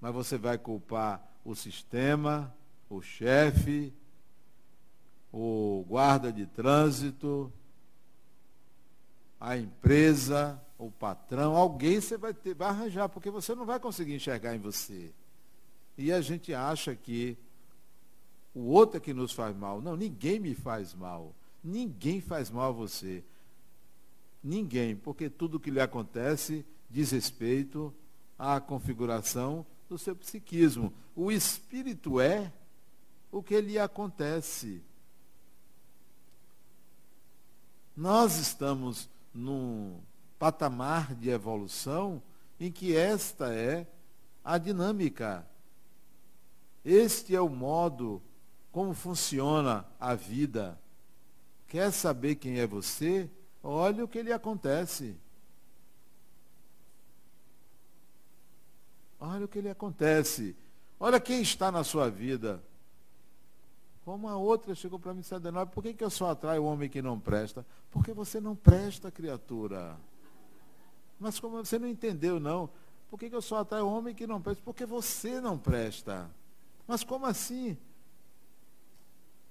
Mas 0.00 0.14
você 0.14 0.38
vai 0.38 0.56
culpar 0.56 1.22
o 1.44 1.54
sistema, 1.54 2.54
o 2.88 3.00
chefe, 3.00 3.92
o 5.32 5.84
guarda 5.86 6.32
de 6.32 6.46
trânsito, 6.46 7.52
a 9.38 9.56
empresa, 9.56 10.60
o 10.78 10.90
patrão, 10.90 11.56
alguém 11.56 12.00
você 12.00 12.16
vai, 12.18 12.34
ter, 12.34 12.54
vai 12.54 12.68
arranjar, 12.68 13.08
porque 13.08 13.30
você 13.30 13.54
não 13.54 13.64
vai 13.64 13.80
conseguir 13.80 14.14
enxergar 14.14 14.54
em 14.54 14.58
você. 14.58 15.12
E 15.96 16.12
a 16.12 16.20
gente 16.20 16.52
acha 16.52 16.94
que 16.94 17.38
o 18.54 18.60
outro 18.60 18.98
é 18.98 19.00
que 19.00 19.14
nos 19.14 19.32
faz 19.32 19.56
mal. 19.56 19.80
Não, 19.80 19.96
ninguém 19.96 20.38
me 20.38 20.54
faz 20.54 20.94
mal. 20.94 21.34
Ninguém 21.62 22.20
faz 22.20 22.50
mal 22.50 22.68
a 22.68 22.72
você. 22.72 23.24
Ninguém, 24.42 24.94
porque 24.94 25.28
tudo 25.30 25.60
que 25.60 25.70
lhe 25.70 25.80
acontece 25.80 26.64
diz 26.90 27.10
respeito 27.10 27.92
à 28.38 28.60
configuração 28.60 29.66
do 29.88 29.98
seu 29.98 30.14
psiquismo. 30.14 30.92
O 31.14 31.32
espírito 31.32 32.20
é 32.20 32.52
o 33.32 33.42
que 33.42 33.60
lhe 33.60 33.78
acontece. 33.78 34.82
Nós 37.96 38.36
estamos 38.36 39.08
num 39.32 39.98
patamar 40.38 41.14
de 41.14 41.30
evolução 41.30 42.22
em 42.58 42.70
que 42.70 42.96
esta 42.96 43.52
é 43.52 43.86
a 44.44 44.58
dinâmica. 44.58 45.46
Este 46.84 47.34
é 47.34 47.40
o 47.40 47.48
modo 47.48 48.22
como 48.70 48.94
funciona 48.94 49.86
a 49.98 50.14
vida. 50.14 50.78
Quer 51.68 51.90
saber 51.90 52.36
quem 52.36 52.60
é 52.60 52.66
você? 52.66 53.28
Olha 53.62 54.04
o 54.04 54.08
que 54.08 54.22
lhe 54.22 54.32
acontece. 54.32 55.16
Olha 59.18 59.46
o 59.46 59.48
que 59.48 59.60
lhe 59.60 59.70
acontece. 59.70 60.54
Olha 61.00 61.18
quem 61.18 61.42
está 61.42 61.72
na 61.72 61.82
sua 61.82 62.08
vida. 62.08 62.62
Como 64.04 64.28
a 64.28 64.36
outra 64.36 64.74
chegou 64.74 65.00
para 65.00 65.12
mim 65.12 65.18
e 65.18 65.22
disse, 65.22 65.34
por 65.72 65.82
que, 65.82 65.92
que 65.92 66.04
eu 66.04 66.10
só 66.10 66.30
atraio 66.30 66.62
o 66.62 66.66
homem 66.66 66.88
que 66.88 67.02
não 67.02 67.18
presta? 67.18 67.66
Porque 67.90 68.12
você 68.12 68.40
não 68.40 68.54
presta, 68.54 69.10
criatura. 69.10 69.96
Mas 71.18 71.40
como 71.40 71.56
você 71.56 71.78
não 71.78 71.88
entendeu, 71.88 72.38
não. 72.38 72.70
Por 73.08 73.18
que, 73.18 73.30
que 73.30 73.36
eu 73.36 73.42
só 73.42 73.58
atraio 73.58 73.88
homem 73.88 74.14
que 74.14 74.26
não 74.26 74.40
presta? 74.40 74.62
Porque 74.64 74.84
você 74.84 75.40
não 75.40 75.58
presta. 75.58 76.30
Mas 76.86 77.02
como 77.02 77.26
assim? 77.26 77.76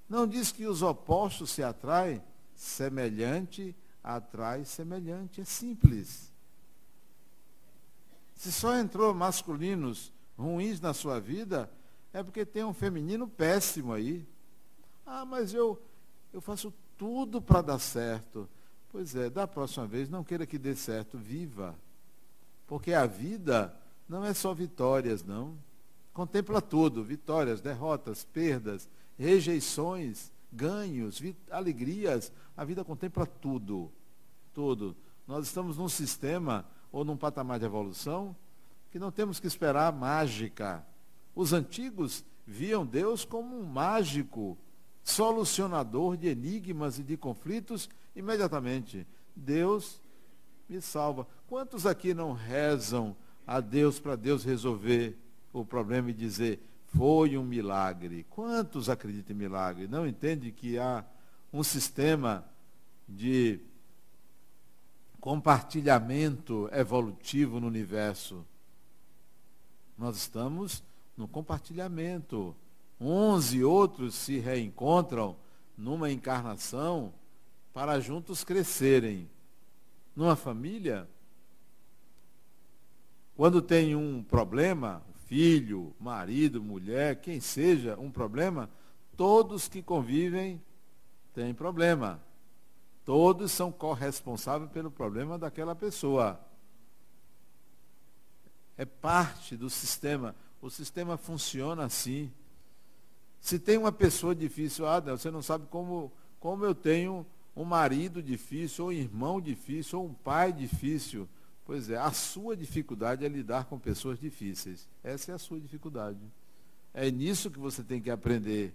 Não 0.07 0.27
diz 0.27 0.51
que 0.51 0.67
os 0.67 0.81
opostos 0.81 1.51
se 1.51 1.63
atraem? 1.63 2.21
Semelhante 2.55 3.75
atrai 4.03 4.63
semelhante. 4.65 5.41
É 5.41 5.45
simples. 5.45 6.31
Se 8.35 8.51
só 8.51 8.75
entrou 8.75 9.13
masculinos 9.13 10.13
ruins 10.37 10.79
na 10.79 10.93
sua 10.93 11.19
vida, 11.19 11.71
é 12.13 12.21
porque 12.21 12.45
tem 12.45 12.63
um 12.63 12.73
feminino 12.73 13.27
péssimo 13.27 13.93
aí. 13.93 14.27
Ah, 15.05 15.25
mas 15.25 15.53
eu, 15.53 15.81
eu 16.31 16.41
faço 16.41 16.73
tudo 16.97 17.41
para 17.41 17.61
dar 17.61 17.79
certo. 17.79 18.47
Pois 18.95 19.13
é, 19.13 19.29
da 19.29 19.45
próxima 19.45 19.85
vez, 19.85 20.07
não 20.07 20.23
queira 20.23 20.45
que 20.45 20.57
dê 20.57 20.73
certo, 20.73 21.17
viva. 21.17 21.75
Porque 22.65 22.93
a 22.93 23.05
vida 23.05 23.75
não 24.07 24.23
é 24.23 24.33
só 24.33 24.53
vitórias, 24.53 25.21
não. 25.21 25.57
Contempla 26.13 26.61
tudo, 26.61 27.03
vitórias, 27.03 27.59
derrotas, 27.59 28.23
perdas, 28.23 28.89
rejeições, 29.19 30.31
ganhos, 30.49 31.21
alegrias. 31.51 32.31
A 32.55 32.63
vida 32.63 32.85
contempla 32.85 33.25
tudo. 33.25 33.91
Tudo. 34.53 34.95
Nós 35.27 35.45
estamos 35.45 35.77
num 35.77 35.89
sistema 35.89 36.65
ou 36.89 37.03
num 37.03 37.17
patamar 37.17 37.59
de 37.59 37.65
evolução 37.65 38.33
que 38.91 38.97
não 38.97 39.11
temos 39.11 39.41
que 39.41 39.47
esperar 39.47 39.91
mágica. 39.91 40.87
Os 41.35 41.51
antigos 41.51 42.23
viam 42.47 42.85
Deus 42.85 43.25
como 43.25 43.59
um 43.59 43.65
mágico, 43.65 44.57
solucionador 45.03 46.15
de 46.15 46.29
enigmas 46.29 46.97
e 46.97 47.03
de 47.03 47.17
conflitos 47.17 47.89
imediatamente. 48.15 49.05
Deus 49.35 50.01
me 50.67 50.81
salva. 50.81 51.27
Quantos 51.47 51.85
aqui 51.85 52.13
não 52.13 52.33
rezam 52.33 53.15
a 53.45 53.59
Deus 53.59 53.99
para 53.99 54.15
Deus 54.15 54.43
resolver 54.43 55.17
o 55.53 55.65
problema 55.65 56.09
e 56.09 56.13
dizer 56.13 56.59
foi 56.87 57.37
um 57.37 57.43
milagre? 57.43 58.25
Quantos 58.29 58.89
acreditam 58.89 59.35
em 59.35 59.39
milagre? 59.39 59.87
Não 59.87 60.07
entende 60.07 60.51
que 60.51 60.77
há 60.77 61.03
um 61.51 61.63
sistema 61.63 62.45
de 63.07 63.59
compartilhamento 65.19 66.69
evolutivo 66.71 67.59
no 67.59 67.67
universo. 67.67 68.45
Nós 69.97 70.17
estamos 70.17 70.83
no 71.17 71.27
compartilhamento. 71.27 72.55
Onze 72.99 73.63
outros 73.63 74.15
se 74.15 74.39
reencontram 74.39 75.35
numa 75.77 76.11
encarnação 76.11 77.13
para 77.75 77.99
juntos 77.99 78.41
crescerem. 78.41 79.29
Numa 80.15 80.37
família, 80.37 81.09
quando 83.35 83.61
tem 83.61 83.97
um 83.97 84.23
problema, 84.23 85.03
filho, 85.25 85.93
marido, 85.99 86.63
mulher, 86.63 87.17
quem 87.17 87.41
seja, 87.41 87.99
um 87.99 88.09
problema, 88.09 88.69
todos 89.17 89.67
que 89.67 89.83
convivem 89.83 90.63
têm 91.33 91.53
problema. 91.53 92.23
Todos 93.03 93.51
são 93.51 93.73
corresponsáveis 93.73 94.71
pelo 94.71 94.89
problema 94.89 95.37
daquela 95.37 95.75
pessoa. 95.75 96.39
É 98.77 98.85
parte 98.85 99.57
do 99.57 99.69
sistema. 99.69 100.33
O 100.61 100.69
sistema 100.69 101.17
funciona 101.17 101.83
assim. 101.83 102.31
Se 103.41 103.59
tem 103.59 103.77
uma 103.77 103.91
pessoa 103.91 104.33
difícil, 104.33 104.87
ah, 104.87 105.01
você 105.01 105.29
não 105.29 105.41
sabe 105.41 105.67
como, 105.69 106.09
como 106.39 106.63
eu 106.63 106.73
tenho 106.73 107.25
um 107.55 107.63
marido 107.63 108.21
difícil, 108.21 108.85
ou 108.85 108.89
um 108.89 108.93
irmão 108.93 109.39
difícil, 109.39 109.99
ou 109.99 110.07
um 110.07 110.13
pai 110.13 110.51
difícil. 110.51 111.27
Pois 111.65 111.89
é, 111.89 111.97
a 111.97 112.11
sua 112.11 112.55
dificuldade 112.55 113.25
é 113.25 113.27
lidar 113.27 113.65
com 113.65 113.79
pessoas 113.79 114.19
difíceis. 114.19 114.87
Essa 115.03 115.31
é 115.31 115.35
a 115.35 115.39
sua 115.39 115.59
dificuldade. 115.59 116.19
É 116.93 117.09
nisso 117.09 117.49
que 117.49 117.59
você 117.59 117.83
tem 117.83 118.01
que 118.01 118.11
aprender. 118.11 118.73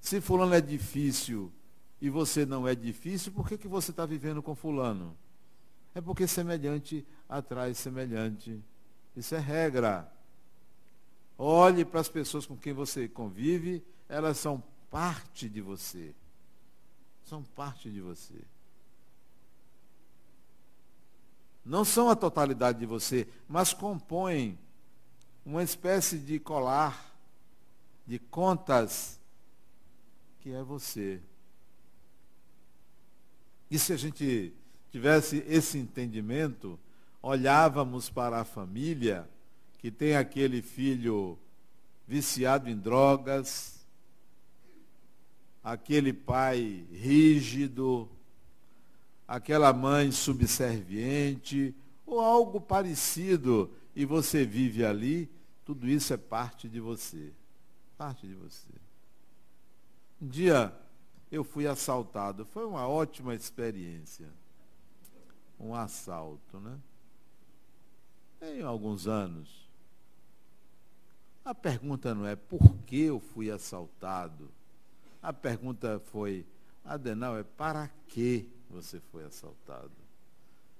Se 0.00 0.20
fulano 0.20 0.54
é 0.54 0.60
difícil 0.60 1.52
e 2.00 2.08
você 2.08 2.44
não 2.44 2.66
é 2.66 2.74
difícil, 2.74 3.32
por 3.32 3.48
que, 3.48 3.56
que 3.56 3.68
você 3.68 3.90
está 3.90 4.04
vivendo 4.06 4.42
com 4.42 4.54
fulano? 4.54 5.16
É 5.94 6.00
porque 6.00 6.26
semelhante 6.26 7.06
atrai 7.28 7.74
semelhante. 7.74 8.60
Isso 9.16 9.34
é 9.34 9.38
regra. 9.38 10.10
Olhe 11.36 11.84
para 11.84 12.00
as 12.00 12.08
pessoas 12.08 12.46
com 12.46 12.56
quem 12.56 12.72
você 12.72 13.08
convive, 13.08 13.82
elas 14.08 14.38
são 14.38 14.62
parte 14.90 15.48
de 15.48 15.60
você. 15.60 16.14
São 17.32 17.42
parte 17.42 17.90
de 17.90 17.98
você. 17.98 18.34
Não 21.64 21.82
são 21.82 22.10
a 22.10 22.14
totalidade 22.14 22.78
de 22.78 22.84
você, 22.84 23.26
mas 23.48 23.72
compõem 23.72 24.58
uma 25.42 25.62
espécie 25.62 26.18
de 26.18 26.38
colar 26.38 27.10
de 28.06 28.18
contas 28.18 29.18
que 30.42 30.52
é 30.52 30.62
você. 30.62 31.22
E 33.70 33.78
se 33.78 33.94
a 33.94 33.96
gente 33.96 34.52
tivesse 34.90 35.42
esse 35.48 35.78
entendimento, 35.78 36.78
olhávamos 37.22 38.10
para 38.10 38.42
a 38.42 38.44
família 38.44 39.26
que 39.78 39.90
tem 39.90 40.16
aquele 40.16 40.60
filho 40.60 41.38
viciado 42.06 42.68
em 42.68 42.76
drogas, 42.76 43.81
aquele 45.62 46.12
pai 46.12 46.86
rígido, 46.92 48.08
aquela 49.26 49.72
mãe 49.72 50.10
subserviente, 50.10 51.74
ou 52.04 52.20
algo 52.20 52.60
parecido, 52.60 53.70
e 53.94 54.04
você 54.04 54.44
vive 54.44 54.84
ali, 54.84 55.30
tudo 55.64 55.88
isso 55.88 56.12
é 56.12 56.16
parte 56.16 56.68
de 56.68 56.80
você. 56.80 57.32
Parte 57.96 58.26
de 58.26 58.34
você. 58.34 58.72
Um 60.20 60.26
dia, 60.26 60.74
eu 61.30 61.44
fui 61.44 61.66
assaltado. 61.66 62.44
Foi 62.44 62.64
uma 62.64 62.86
ótima 62.86 63.34
experiência. 63.34 64.28
Um 65.58 65.74
assalto, 65.74 66.58
né? 66.58 66.78
Tem 68.40 68.62
alguns 68.62 69.06
anos. 69.06 69.70
A 71.44 71.54
pergunta 71.54 72.14
não 72.14 72.26
é 72.26 72.36
por 72.36 72.76
que 72.86 73.02
eu 73.02 73.20
fui 73.20 73.50
assaltado. 73.50 74.50
A 75.22 75.32
pergunta 75.32 76.00
foi, 76.06 76.44
Adenal, 76.84 77.38
é 77.38 77.44
para 77.44 77.88
que 78.08 78.48
você 78.68 79.00
foi 79.12 79.24
assaltado? 79.24 79.92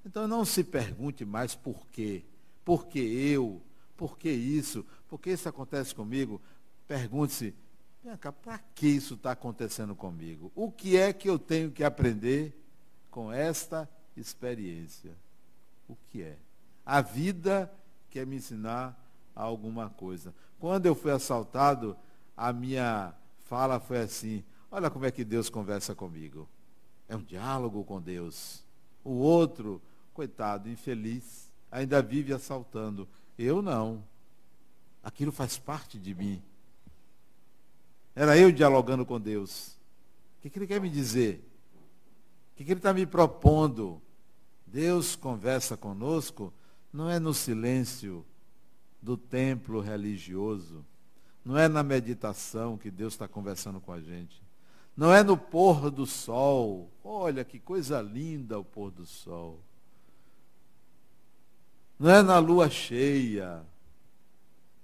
Então 0.05 0.27
não 0.27 0.45
se 0.45 0.65
pergunte 0.65 1.25
mais 1.25 1.55
por 1.55 1.87
quê. 1.87 2.25
Por 2.65 2.87
que 2.87 2.99
eu? 2.99 3.63
Por 3.97 4.19
que 4.19 4.31
isso? 4.31 4.85
Por 5.09 5.21
que 5.21 5.31
isso 5.31 5.49
acontece 5.49 5.95
comigo? 5.95 6.41
Pergunte-se, 6.89 7.55
para 8.43 8.59
que 8.75 8.89
isso 8.89 9.15
está 9.15 9.31
acontecendo 9.33 9.95
comigo? 9.95 10.51
O 10.57 10.73
que 10.73 10.97
é 10.97 11.13
que 11.13 11.29
eu 11.29 11.39
tenho 11.39 11.71
que 11.71 11.85
aprender 11.85 12.53
com 13.11 13.33
esta 13.33 13.89
experiência? 14.17 15.13
O 15.89 15.97
que 16.09 16.23
é? 16.23 16.37
A 16.85 17.01
vida 17.01 17.73
quer 18.11 18.27
me 18.27 18.37
ensinar 18.37 18.99
alguma 19.35 19.89
coisa. 19.89 20.35
Quando 20.59 20.87
eu 20.87 20.97
fui 20.97 21.13
assaltado, 21.13 21.97
a 22.37 22.53
minha 22.53 23.15
fala 23.53 23.79
foi 23.79 23.99
assim: 23.99 24.43
olha 24.71 24.91
como 24.91 25.05
é 25.05 25.11
que 25.11 25.23
Deus 25.23 25.51
conversa 25.51 25.95
comigo. 25.95 26.49
É 27.07 27.15
um 27.15 27.23
diálogo 27.23 27.85
com 27.85 28.01
Deus. 28.01 28.65
O 29.05 29.11
outro, 29.11 29.83
coitado, 30.15 30.71
infeliz, 30.71 31.53
ainda 31.71 32.01
vive 32.01 32.33
assaltando. 32.33 33.07
Eu 33.38 33.61
não. 33.61 34.03
Aquilo 35.05 35.31
faz 35.31 35.59
parte 35.59 35.99
de 35.99 36.15
mim. 36.15 36.43
Era 38.15 38.38
eu 38.38 38.51
dialogando 38.51 39.05
com 39.05 39.21
Deus. 39.21 39.77
O 40.38 40.41
que, 40.41 40.49
que 40.49 40.59
ele 40.59 40.67
quer 40.67 40.81
me 40.81 40.88
dizer? 40.88 41.47
O 42.53 42.57
que, 42.57 42.65
que 42.65 42.71
ele 42.71 42.81
está 42.81 42.95
me 42.95 43.05
propondo? 43.05 44.01
Deus 44.67 45.15
conversa 45.15 45.77
conosco 45.77 46.51
não 46.91 47.11
é 47.11 47.19
no 47.19 47.35
silêncio 47.35 48.25
do 49.03 49.15
templo 49.15 49.81
religioso, 49.81 50.83
não 51.45 51.59
é 51.59 51.69
na 51.69 51.83
meditação 51.83 52.79
que 52.79 52.91
Deus 52.91 53.15
está 53.15 53.27
conversando 53.27 53.81
com 53.81 53.93
a 53.93 54.01
gente, 54.01 54.43
não 54.97 55.13
é 55.13 55.23
no 55.23 55.37
pôr 55.37 55.91
do 55.91 56.07
sol. 56.07 56.91
Olha 57.03 57.45
que 57.45 57.59
coisa 57.59 58.01
linda 58.01 58.59
o 58.59 58.65
pôr 58.65 58.91
do 58.91 59.07
sol. 59.07 59.61
Não 61.99 62.11
é 62.11 62.23
na 62.23 62.39
lua 62.39 62.69
cheia, 62.69 63.65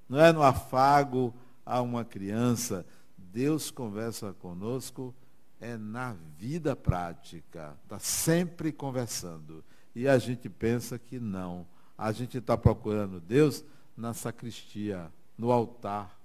não 0.08 0.18
é 0.18 0.32
no 0.32 0.42
afago 0.42 1.34
a 1.64 1.82
uma 1.82 2.04
criança, 2.04 2.86
Deus 3.16 3.70
conversa 3.70 4.32
conosco 4.32 5.14
é 5.60 5.76
na 5.76 6.14
vida 6.36 6.76
prática, 6.76 7.76
está 7.82 7.98
sempre 7.98 8.72
conversando. 8.72 9.64
E 9.94 10.06
a 10.06 10.18
gente 10.18 10.48
pensa 10.48 10.98
que 10.98 11.18
não. 11.18 11.66
A 11.96 12.12
gente 12.12 12.38
está 12.38 12.56
procurando 12.56 13.20
Deus 13.20 13.64
na 13.96 14.14
sacristia, 14.14 15.12
no 15.36 15.50
altar, 15.50 16.17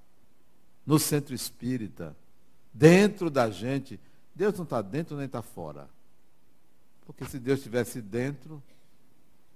no 0.85 0.99
centro 0.99 1.33
espírita, 1.33 2.15
dentro 2.73 3.29
da 3.29 3.49
gente. 3.49 3.99
Deus 4.35 4.55
não 4.55 4.63
está 4.63 4.81
dentro 4.81 5.15
nem 5.15 5.25
está 5.25 5.41
fora. 5.41 5.89
Porque 7.05 7.25
se 7.25 7.39
Deus 7.39 7.59
estivesse 7.59 8.01
dentro, 8.01 8.61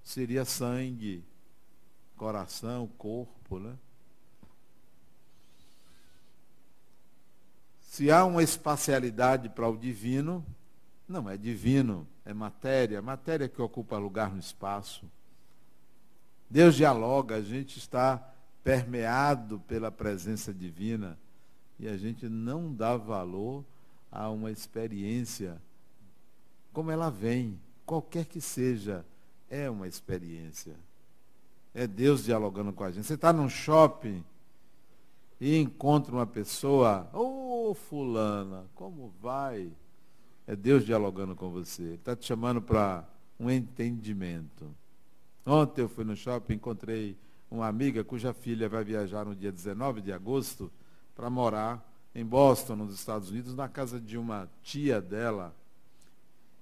seria 0.02 0.44
sangue, 0.44 1.24
coração, 2.16 2.86
corpo, 2.98 3.58
né? 3.58 3.76
Se 7.80 8.10
há 8.10 8.24
uma 8.24 8.42
espacialidade 8.42 9.48
para 9.48 9.68
o 9.68 9.76
divino, 9.76 10.44
não 11.08 11.28
é 11.28 11.36
divino, 11.36 12.06
é 12.24 12.34
matéria, 12.34 13.00
matéria 13.00 13.48
que 13.48 13.60
ocupa 13.60 13.96
lugar 13.96 14.30
no 14.30 14.38
espaço. 14.38 15.10
Deus 16.50 16.76
dialoga, 16.76 17.36
a 17.36 17.42
gente 17.42 17.78
está 17.78 18.34
permeado 18.68 19.58
pela 19.60 19.90
presença 19.90 20.52
divina 20.52 21.18
e 21.80 21.88
a 21.88 21.96
gente 21.96 22.28
não 22.28 22.70
dá 22.70 22.98
valor 22.98 23.64
a 24.12 24.28
uma 24.28 24.50
experiência 24.50 25.58
como 26.70 26.90
ela 26.90 27.08
vem, 27.08 27.58
qualquer 27.86 28.26
que 28.26 28.42
seja, 28.42 29.06
é 29.48 29.70
uma 29.70 29.88
experiência. 29.88 30.76
É 31.74 31.86
Deus 31.86 32.24
dialogando 32.24 32.70
com 32.74 32.84
a 32.84 32.90
gente. 32.90 33.06
Você 33.06 33.14
está 33.14 33.32
num 33.32 33.48
shopping 33.48 34.22
e 35.40 35.56
encontra 35.56 36.12
uma 36.12 36.26
pessoa, 36.26 37.08
ô 37.14 37.70
oh, 37.70 37.74
fulana, 37.74 38.66
como 38.74 39.10
vai? 39.18 39.72
É 40.46 40.54
Deus 40.54 40.84
dialogando 40.84 41.34
com 41.34 41.48
você. 41.48 41.82
Ele 41.84 41.94
está 41.94 42.14
te 42.14 42.26
chamando 42.26 42.60
para 42.60 43.08
um 43.40 43.50
entendimento. 43.50 44.70
Ontem 45.46 45.80
eu 45.80 45.88
fui 45.88 46.04
no 46.04 46.14
shopping, 46.14 46.56
encontrei 46.56 47.16
uma 47.50 47.66
amiga 47.66 48.04
cuja 48.04 48.32
filha 48.32 48.68
vai 48.68 48.84
viajar 48.84 49.24
no 49.24 49.34
dia 49.34 49.50
19 49.50 50.00
de 50.00 50.12
agosto 50.12 50.70
para 51.14 51.30
morar 51.30 51.82
em 52.14 52.24
Boston, 52.24 52.76
nos 52.76 52.94
Estados 52.94 53.30
Unidos, 53.30 53.54
na 53.54 53.68
casa 53.68 54.00
de 54.00 54.18
uma 54.18 54.48
tia 54.62 55.00
dela. 55.00 55.54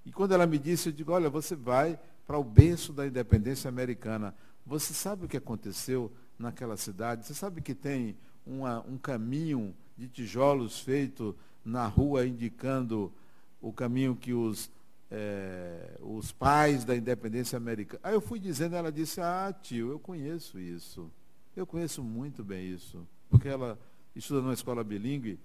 E 0.04 0.12
quando 0.12 0.32
ela 0.32 0.46
me 0.46 0.58
disse, 0.58 0.88
eu 0.88 0.92
digo, 0.92 1.12
olha, 1.12 1.28
você 1.28 1.56
vai 1.56 1.98
para 2.26 2.38
o 2.38 2.44
berço 2.44 2.92
da 2.92 3.06
independência 3.06 3.68
americana. 3.68 4.34
Você 4.64 4.92
sabe 4.92 5.24
o 5.24 5.28
que 5.28 5.36
aconteceu 5.36 6.12
naquela 6.38 6.76
cidade? 6.76 7.26
Você 7.26 7.34
sabe 7.34 7.60
que 7.60 7.74
tem 7.74 8.16
uma, 8.46 8.80
um 8.86 8.98
caminho 8.98 9.74
de 9.96 10.08
tijolos 10.08 10.78
feito 10.80 11.34
na 11.64 11.86
rua 11.86 12.26
indicando 12.26 13.12
o 13.60 13.72
caminho 13.72 14.14
que 14.14 14.32
os 14.32 14.70
é, 15.10 15.96
os 16.00 16.32
pais 16.32 16.84
da 16.84 16.96
independência 16.96 17.56
americana. 17.56 18.00
Aí 18.02 18.14
eu 18.14 18.20
fui 18.20 18.38
dizendo, 18.38 18.76
ela 18.76 18.90
disse, 18.90 19.20
ah, 19.20 19.54
tio, 19.60 19.90
eu 19.90 19.98
conheço 19.98 20.58
isso. 20.58 21.10
Eu 21.54 21.66
conheço 21.66 22.02
muito 22.02 22.44
bem 22.44 22.72
isso. 22.72 23.06
Porque 23.30 23.48
ela 23.48 23.78
estuda 24.14 24.40
numa 24.40 24.54
escola 24.54 24.82
bilíngue. 24.82 25.38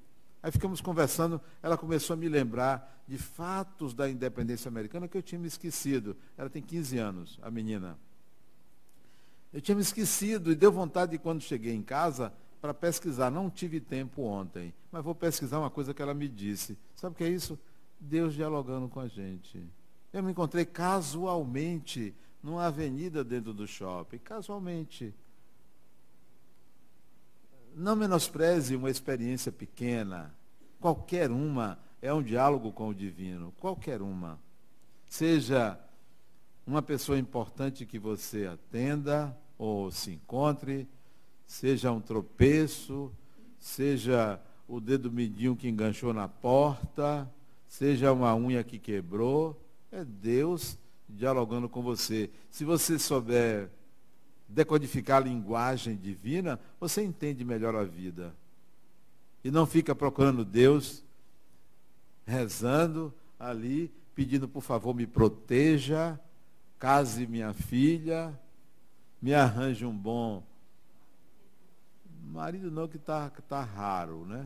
Aí 0.43 0.51
ficamos 0.51 0.81
conversando, 0.81 1.39
ela 1.61 1.77
começou 1.77 2.15
a 2.15 2.17
me 2.17 2.27
lembrar 2.27 3.03
de 3.07 3.17
fatos 3.17 3.93
da 3.93 4.09
independência 4.09 4.69
americana 4.69 5.07
que 5.07 5.17
eu 5.17 5.21
tinha 5.21 5.39
me 5.39 5.47
esquecido. 5.47 6.17
Ela 6.37 6.49
tem 6.49 6.61
15 6.61 6.97
anos, 6.97 7.39
a 7.41 7.51
menina. 7.51 7.97
Eu 9.53 9.61
tinha 9.61 9.75
me 9.75 9.81
esquecido 9.81 10.51
e 10.51 10.55
deu 10.55 10.71
vontade 10.71 11.11
de 11.11 11.17
quando 11.19 11.41
cheguei 11.41 11.73
em 11.73 11.83
casa 11.83 12.33
para 12.59 12.73
pesquisar. 12.73 13.29
Não 13.29 13.49
tive 13.49 13.79
tempo 13.79 14.23
ontem, 14.23 14.73
mas 14.91 15.03
vou 15.03 15.13
pesquisar 15.13 15.59
uma 15.59 15.69
coisa 15.69 15.93
que 15.93 16.01
ela 16.01 16.13
me 16.13 16.27
disse. 16.27 16.77
Sabe 16.95 17.13
o 17.13 17.17
que 17.17 17.23
é 17.23 17.29
isso? 17.29 17.59
Deus 18.01 18.33
dialogando 18.33 18.89
com 18.89 18.99
a 18.99 19.07
gente. 19.07 19.63
Eu 20.11 20.23
me 20.23 20.31
encontrei 20.31 20.65
casualmente 20.65 22.13
numa 22.41 22.65
avenida 22.65 23.23
dentro 23.23 23.53
do 23.53 23.67
shopping, 23.67 24.17
casualmente. 24.17 25.13
Não 27.75 27.95
menospreze 27.95 28.75
uma 28.75 28.89
experiência 28.89 29.51
pequena. 29.51 30.33
Qualquer 30.79 31.29
uma 31.29 31.77
é 32.01 32.11
um 32.11 32.23
diálogo 32.23 32.71
com 32.71 32.89
o 32.89 32.95
divino, 32.95 33.53
qualquer 33.59 34.01
uma. 34.01 34.39
Seja 35.07 35.79
uma 36.65 36.81
pessoa 36.81 37.19
importante 37.19 37.85
que 37.85 37.99
você 37.99 38.47
atenda 38.47 39.37
ou 39.57 39.91
se 39.91 40.11
encontre, 40.11 40.87
seja 41.45 41.91
um 41.91 42.01
tropeço, 42.01 43.11
seja 43.59 44.41
o 44.67 44.79
dedo 44.79 45.11
midinho 45.11 45.55
que 45.55 45.69
enganchou 45.69 46.13
na 46.13 46.27
porta, 46.27 47.31
seja 47.71 48.11
uma 48.11 48.35
unha 48.35 48.65
que 48.65 48.77
quebrou, 48.77 49.57
é 49.89 50.03
Deus 50.03 50.77
dialogando 51.07 51.69
com 51.69 51.81
você. 51.81 52.29
Se 52.49 52.65
você 52.65 52.99
souber 52.99 53.69
decodificar 54.45 55.21
a 55.21 55.25
linguagem 55.25 55.95
divina, 55.95 56.59
você 56.81 57.01
entende 57.01 57.45
melhor 57.45 57.73
a 57.73 57.85
vida. 57.85 58.35
E 59.41 59.49
não 59.49 59.65
fica 59.65 59.95
procurando 59.95 60.43
Deus, 60.43 61.01
rezando 62.25 63.13
ali, 63.39 63.89
pedindo 64.13 64.49
por 64.49 64.61
favor 64.61 64.93
me 64.93 65.07
proteja, 65.07 66.19
case 66.77 67.25
minha 67.25 67.53
filha, 67.53 68.37
me 69.21 69.33
arranje 69.33 69.85
um 69.85 69.95
bom 69.95 70.43
marido 72.21 72.69
não 72.69 72.85
que 72.85 72.97
está 72.97 73.29
tá 73.29 73.63
raro, 73.63 74.25
né? 74.25 74.45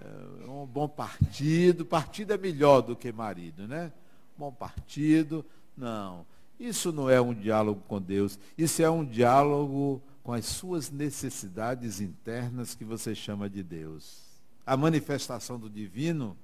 É 0.00 0.50
um 0.50 0.66
bom 0.66 0.88
partido. 0.88 1.84
Partido 1.84 2.32
é 2.32 2.38
melhor 2.38 2.80
do 2.80 2.96
que 2.96 3.12
marido, 3.12 3.68
né? 3.68 3.92
Bom 4.36 4.52
partido. 4.52 5.44
Não. 5.76 6.24
Isso 6.58 6.92
não 6.92 7.08
é 7.08 7.20
um 7.20 7.34
diálogo 7.34 7.82
com 7.86 8.00
Deus. 8.00 8.38
Isso 8.56 8.82
é 8.82 8.90
um 8.90 9.04
diálogo 9.04 10.02
com 10.22 10.32
as 10.32 10.46
suas 10.46 10.90
necessidades 10.90 12.00
internas 12.00 12.74
que 12.74 12.84
você 12.84 13.14
chama 13.14 13.48
de 13.48 13.62
Deus. 13.62 14.22
A 14.66 14.76
manifestação 14.76 15.58
do 15.58 15.68
divino 15.68 16.36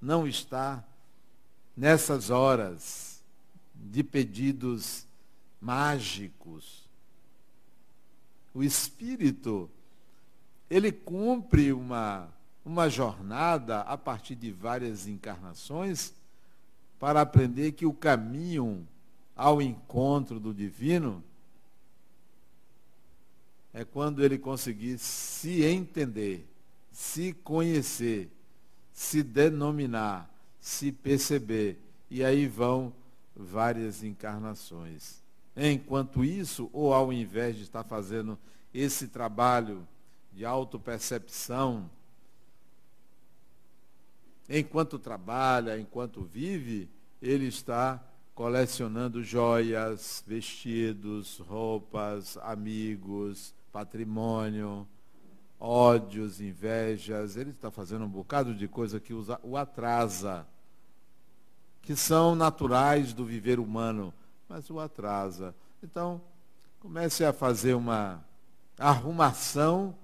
não 0.00 0.26
está 0.26 0.84
nessas 1.76 2.30
horas 2.30 3.22
de 3.74 4.02
pedidos 4.02 5.06
mágicos. 5.60 6.84
O 8.52 8.62
Espírito, 8.62 9.70
ele 10.70 10.92
cumpre 10.92 11.72
uma 11.72 12.33
uma 12.64 12.88
jornada 12.88 13.80
a 13.80 13.96
partir 13.96 14.34
de 14.34 14.50
várias 14.50 15.06
encarnações 15.06 16.14
para 16.98 17.20
aprender 17.20 17.72
que 17.72 17.84
o 17.84 17.92
caminho 17.92 18.86
ao 19.36 19.60
encontro 19.60 20.40
do 20.40 20.54
divino 20.54 21.22
é 23.72 23.84
quando 23.84 24.24
ele 24.24 24.38
conseguir 24.38 24.98
se 24.98 25.64
entender, 25.64 26.46
se 26.92 27.32
conhecer, 27.32 28.30
se 28.92 29.22
denominar, 29.22 30.30
se 30.60 30.92
perceber. 30.92 31.76
E 32.08 32.24
aí 32.24 32.46
vão 32.46 32.92
várias 33.34 34.04
encarnações. 34.04 35.22
Enquanto 35.56 36.24
isso, 36.24 36.70
ou 36.72 36.94
ao 36.94 37.12
invés 37.12 37.56
de 37.56 37.62
estar 37.62 37.82
fazendo 37.82 38.38
esse 38.72 39.08
trabalho 39.08 39.86
de 40.32 40.44
autopercepção, 40.44 41.90
enquanto 44.48 44.98
trabalha, 44.98 45.78
enquanto 45.78 46.22
vive, 46.22 46.88
ele 47.20 47.46
está 47.46 48.02
colecionando 48.34 49.22
joias, 49.22 50.22
vestidos, 50.26 51.38
roupas, 51.38 52.36
amigos, 52.38 53.54
patrimônio, 53.72 54.86
ódios, 55.58 56.40
invejas. 56.40 57.36
Ele 57.36 57.50
está 57.50 57.70
fazendo 57.70 58.04
um 58.04 58.08
bocado 58.08 58.54
de 58.54 58.66
coisa 58.66 58.98
que 58.98 59.14
o 59.14 59.56
atrasa, 59.56 60.46
que 61.80 61.94
são 61.94 62.34
naturais 62.34 63.12
do 63.12 63.24
viver 63.24 63.60
humano, 63.60 64.12
mas 64.48 64.68
o 64.68 64.80
atrasa. 64.80 65.54
Então, 65.82 66.20
comece 66.80 67.24
a 67.24 67.32
fazer 67.32 67.74
uma 67.74 68.24
arrumação 68.78 69.96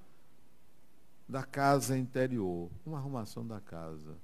da 1.28 1.42
casa 1.42 1.96
interior, 1.98 2.70
uma 2.86 2.98
arrumação 2.98 3.46
da 3.46 3.60
casa. 3.60 4.16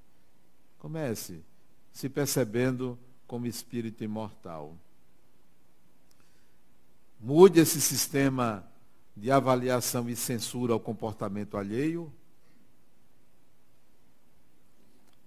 Comece 0.87 1.43
se 1.91 2.09
percebendo 2.09 2.97
como 3.27 3.49
espírito 3.49 4.05
imortal. 4.05 4.73
Mude 7.19 7.59
esse 7.59 7.81
sistema 7.81 8.65
de 9.17 9.29
avaliação 9.33 10.09
e 10.09 10.15
censura 10.15 10.73
ao 10.73 10.79
comportamento 10.79 11.57
alheio. 11.57 12.13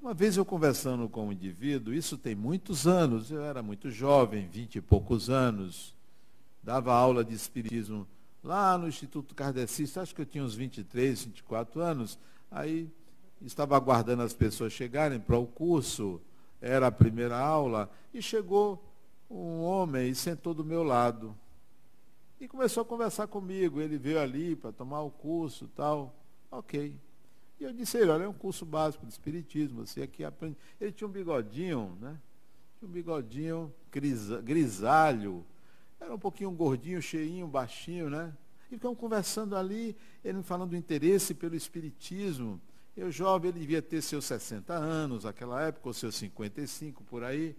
Uma 0.02 0.14
vez 0.14 0.38
eu 0.38 0.46
conversando 0.46 1.10
com 1.10 1.28
um 1.28 1.34
indivíduo, 1.34 1.94
isso 1.94 2.18
tem 2.18 2.36
muitos 2.36 2.88
anos, 2.88 3.30
eu 3.30 3.44
era 3.44 3.62
muito 3.62 3.92
jovem, 3.92 4.48
vinte 4.48 4.78
e 4.78 4.82
poucos 4.82 5.30
anos, 5.30 5.94
dava 6.64 6.94
aula 6.94 7.22
de 7.22 7.34
espiritismo 7.34 8.08
lá 8.42 8.78
no 8.78 8.88
Instituto 8.88 9.36
Kardecista, 9.36 10.02
acho 10.02 10.16
que 10.16 10.22
eu 10.22 10.26
tinha 10.26 10.42
uns 10.42 10.56
23, 10.56 11.26
24 11.26 11.82
anos, 11.82 12.18
aí 12.50 12.90
estava 13.42 13.76
aguardando 13.76 14.24
as 14.24 14.34
pessoas 14.34 14.74
chegarem 14.74 15.20
para 15.20 15.38
o 15.38 15.48
curso, 15.48 16.22
era 16.62 16.88
a 16.88 16.92
primeira 16.92 17.38
aula, 17.38 17.90
e 18.14 18.22
chegou 18.22 18.84
um 19.30 19.62
homem 19.62 20.10
e 20.10 20.16
sentou 20.16 20.54
do 20.54 20.64
meu 20.64 20.84
lado. 20.84 21.36
E 22.40 22.48
começou 22.48 22.82
a 22.82 22.86
conversar 22.86 23.28
comigo. 23.28 23.82
Ele 23.82 23.98
veio 23.98 24.20
ali 24.20 24.56
para 24.56 24.72
tomar 24.72 25.02
o 25.02 25.12
curso 25.12 25.68
tal. 25.76 26.16
Ok. 26.50 26.96
E 27.60 27.64
eu 27.64 27.74
disse 27.74 27.98
a 27.98 28.02
ele, 28.02 28.12
olha, 28.12 28.24
é 28.24 28.28
um 28.28 28.34
curso 28.34 28.66
básico 28.66 29.06
de 29.06 29.12
espiritismo, 29.12 29.86
você 29.86 30.02
aqui 30.02 30.24
aprende. 30.24 30.56
Ele 30.80 30.92
tinha 30.92 31.08
um 31.08 31.12
bigodinho, 31.12 31.98
né? 32.00 32.18
Tinha 32.78 32.88
um 32.88 32.92
bigodinho 32.92 33.74
grisalho. 34.42 35.46
Era 36.00 36.16
um 36.16 36.20
pouquinho 36.20 36.50
gordinho, 36.52 37.02
cheinho, 37.02 37.46
baixinho, 37.46 38.10
né? 38.10 38.34
E 38.72 38.76
ficamos 38.76 38.98
conversando 38.98 39.58
ali, 39.58 39.96
ele 40.24 40.38
me 40.38 40.44
falando 40.44 40.70
do 40.70 40.78
interesse 40.78 41.34
pelo 41.34 41.56
espiritismo. 41.56 42.62
Eu 43.00 43.10
jovem, 43.10 43.50
ele 43.50 43.62
devia 43.62 43.82
ter 43.82 44.02
seus 44.02 44.26
60 44.26 44.74
anos 44.74 45.24
naquela 45.24 45.62
época, 45.62 45.88
ou 45.88 45.94
seus 45.94 46.16
55 46.16 47.02
por 47.06 47.24
aí. 47.24 47.56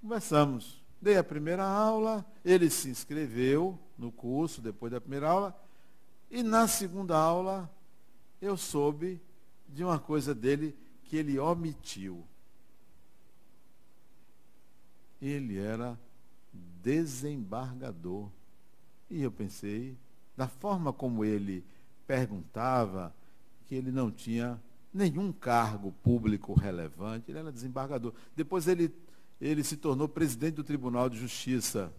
Conversamos. 0.00 0.80
Dei 1.02 1.16
a 1.16 1.24
primeira 1.24 1.64
aula, 1.64 2.24
ele 2.44 2.70
se 2.70 2.88
inscreveu 2.88 3.76
no 3.98 4.12
curso 4.12 4.60
depois 4.62 4.92
da 4.92 5.00
primeira 5.00 5.28
aula, 5.28 5.60
e 6.30 6.40
na 6.44 6.68
segunda 6.68 7.18
aula 7.18 7.68
eu 8.40 8.56
soube 8.56 9.20
de 9.68 9.82
uma 9.82 9.98
coisa 9.98 10.32
dele 10.32 10.72
que 11.02 11.16
ele 11.16 11.40
omitiu. 11.40 12.24
Ele 15.20 15.58
era 15.58 15.98
desembargador. 16.52 18.30
E 19.10 19.20
eu 19.20 19.32
pensei, 19.32 19.98
da 20.36 20.46
forma 20.46 20.92
como 20.92 21.24
ele 21.24 21.64
perguntava, 22.06 23.14
que 23.66 23.74
ele 23.74 23.90
não 23.90 24.10
tinha 24.10 24.60
nenhum 24.92 25.32
cargo 25.32 25.92
público 26.02 26.54
relevante, 26.54 27.30
ele 27.30 27.38
era 27.38 27.52
desembargador. 27.52 28.14
Depois 28.34 28.66
ele, 28.66 28.94
ele 29.40 29.62
se 29.62 29.76
tornou 29.76 30.08
presidente 30.08 30.54
do 30.54 30.64
Tribunal 30.64 31.08
de 31.10 31.18
Justiça. 31.18 31.92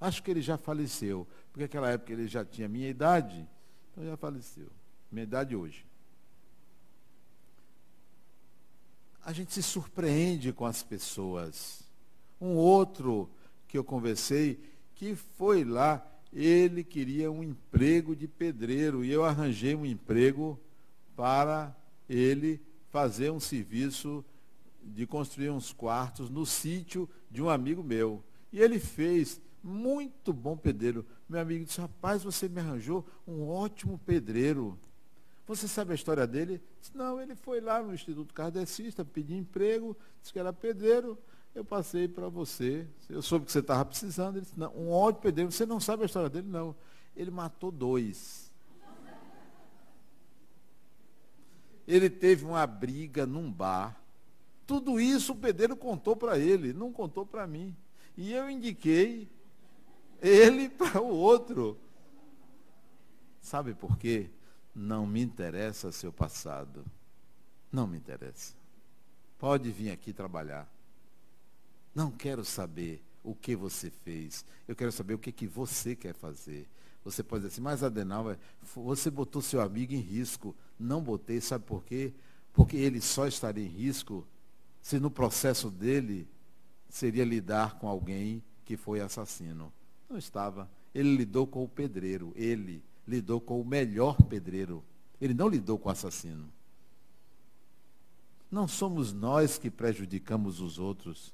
Acho 0.00 0.22
que 0.22 0.30
ele 0.30 0.40
já 0.40 0.56
faleceu, 0.56 1.26
porque 1.52 1.64
naquela 1.64 1.90
época 1.90 2.12
ele 2.12 2.26
já 2.26 2.44
tinha 2.44 2.68
minha 2.68 2.88
idade, 2.88 3.46
então 3.92 4.04
já 4.04 4.16
faleceu. 4.16 4.68
Minha 5.12 5.24
idade 5.24 5.54
hoje. 5.54 5.84
A 9.22 9.32
gente 9.32 9.52
se 9.52 9.62
surpreende 9.62 10.52
com 10.52 10.64
as 10.64 10.82
pessoas. 10.82 11.82
Um 12.40 12.54
outro 12.54 13.28
que 13.68 13.76
eu 13.76 13.84
conversei, 13.84 14.58
que 14.94 15.14
foi 15.14 15.62
lá, 15.62 16.06
ele 16.32 16.84
queria 16.84 17.30
um 17.30 17.42
emprego 17.42 18.14
de 18.14 18.28
pedreiro 18.28 19.04
e 19.04 19.10
eu 19.10 19.24
arranjei 19.24 19.74
um 19.74 19.84
emprego 19.84 20.58
para 21.16 21.74
ele 22.08 22.60
fazer 22.88 23.30
um 23.30 23.40
serviço 23.40 24.24
de 24.82 25.06
construir 25.06 25.50
uns 25.50 25.72
quartos 25.72 26.30
no 26.30 26.46
sítio 26.46 27.08
de 27.30 27.42
um 27.42 27.48
amigo 27.48 27.82
meu. 27.82 28.22
E 28.52 28.60
ele 28.60 28.78
fez, 28.78 29.40
muito 29.62 30.32
bom 30.32 30.56
pedreiro. 30.56 31.04
Meu 31.28 31.40
amigo 31.40 31.64
disse, 31.64 31.80
rapaz, 31.80 32.22
você 32.22 32.48
me 32.48 32.60
arranjou 32.60 33.06
um 33.26 33.46
ótimo 33.48 33.98
pedreiro. 33.98 34.78
Você 35.46 35.68
sabe 35.68 35.92
a 35.92 35.94
história 35.94 36.26
dele? 36.26 36.62
Disse, 36.80 36.96
não, 36.96 37.20
ele 37.20 37.34
foi 37.34 37.60
lá 37.60 37.82
no 37.82 37.92
Instituto 37.92 38.32
Kardecista, 38.32 39.04
pediu 39.04 39.36
emprego, 39.36 39.96
disse 40.20 40.32
que 40.32 40.38
era 40.38 40.52
pedreiro, 40.52 41.18
eu 41.54 41.64
passei 41.64 42.06
para 42.08 42.28
você. 42.28 42.86
Eu 43.08 43.22
soube 43.22 43.46
que 43.46 43.52
você 43.52 43.58
estava 43.58 43.84
precisando. 43.84 44.36
Ele 44.36 44.42
disse, 44.42 44.58
não, 44.58 44.72
um 44.74 44.90
ótimo 44.90 45.22
pedreiro, 45.22 45.50
você 45.52 45.66
não 45.66 45.80
sabe 45.80 46.02
a 46.02 46.06
história 46.06 46.28
dele? 46.28 46.48
Não. 46.48 46.74
Ele 47.16 47.30
matou 47.30 47.70
dois. 47.70 48.50
ele 51.90 52.08
teve 52.08 52.44
uma 52.44 52.66
briga 52.66 53.26
num 53.26 53.50
bar. 53.50 54.00
Tudo 54.66 55.00
isso 55.00 55.32
o 55.32 55.36
pedreiro 55.36 55.76
contou 55.76 56.14
para 56.14 56.38
ele, 56.38 56.72
não 56.72 56.92
contou 56.92 57.26
para 57.26 57.46
mim. 57.46 57.76
E 58.16 58.32
eu 58.32 58.48
indiquei 58.48 59.28
ele 60.22 60.68
para 60.70 61.00
o 61.00 61.08
outro. 61.08 61.76
Sabe 63.40 63.74
por 63.74 63.98
quê? 63.98 64.30
Não 64.74 65.04
me 65.04 65.20
interessa 65.20 65.90
seu 65.90 66.12
passado. 66.12 66.84
Não 67.72 67.86
me 67.86 67.96
interessa. 67.96 68.54
Pode 69.38 69.70
vir 69.72 69.90
aqui 69.90 70.12
trabalhar. 70.12 70.70
Não 71.94 72.10
quero 72.10 72.44
saber 72.44 73.02
o 73.22 73.34
que 73.34 73.54
você 73.54 73.90
fez. 73.90 74.44
Eu 74.66 74.74
quero 74.74 74.92
saber 74.92 75.14
o 75.14 75.18
que, 75.18 75.32
que 75.32 75.46
você 75.46 75.94
quer 75.94 76.14
fazer. 76.14 76.68
Você 77.04 77.22
pode 77.22 77.42
dizer 77.42 77.54
assim, 77.54 77.62
mas 77.62 77.82
Adenal, 77.82 78.36
você 78.74 79.10
botou 79.10 79.40
seu 79.40 79.60
amigo 79.60 79.92
em 79.92 80.00
risco. 80.00 80.54
Não 80.78 81.02
botei, 81.02 81.40
sabe 81.40 81.64
por 81.64 81.84
quê? 81.84 82.12
Porque 82.52 82.76
ele 82.76 83.00
só 83.00 83.26
estaria 83.26 83.64
em 83.64 83.68
risco 83.68 84.26
se 84.82 84.98
no 84.98 85.10
processo 85.10 85.70
dele 85.70 86.28
seria 86.88 87.24
lidar 87.24 87.78
com 87.78 87.88
alguém 87.88 88.42
que 88.64 88.76
foi 88.76 89.00
assassino. 89.00 89.72
Não 90.08 90.18
estava. 90.18 90.70
Ele 90.94 91.16
lidou 91.16 91.46
com 91.46 91.64
o 91.64 91.68
pedreiro. 91.68 92.32
Ele 92.34 92.82
lidou 93.06 93.40
com 93.40 93.60
o 93.60 93.64
melhor 93.64 94.16
pedreiro. 94.22 94.84
Ele 95.20 95.34
não 95.34 95.48
lidou 95.48 95.78
com 95.78 95.88
o 95.88 95.92
assassino. 95.92 96.50
Não 98.50 98.66
somos 98.66 99.12
nós 99.12 99.58
que 99.58 99.70
prejudicamos 99.70 100.60
os 100.60 100.78
outros. 100.78 101.32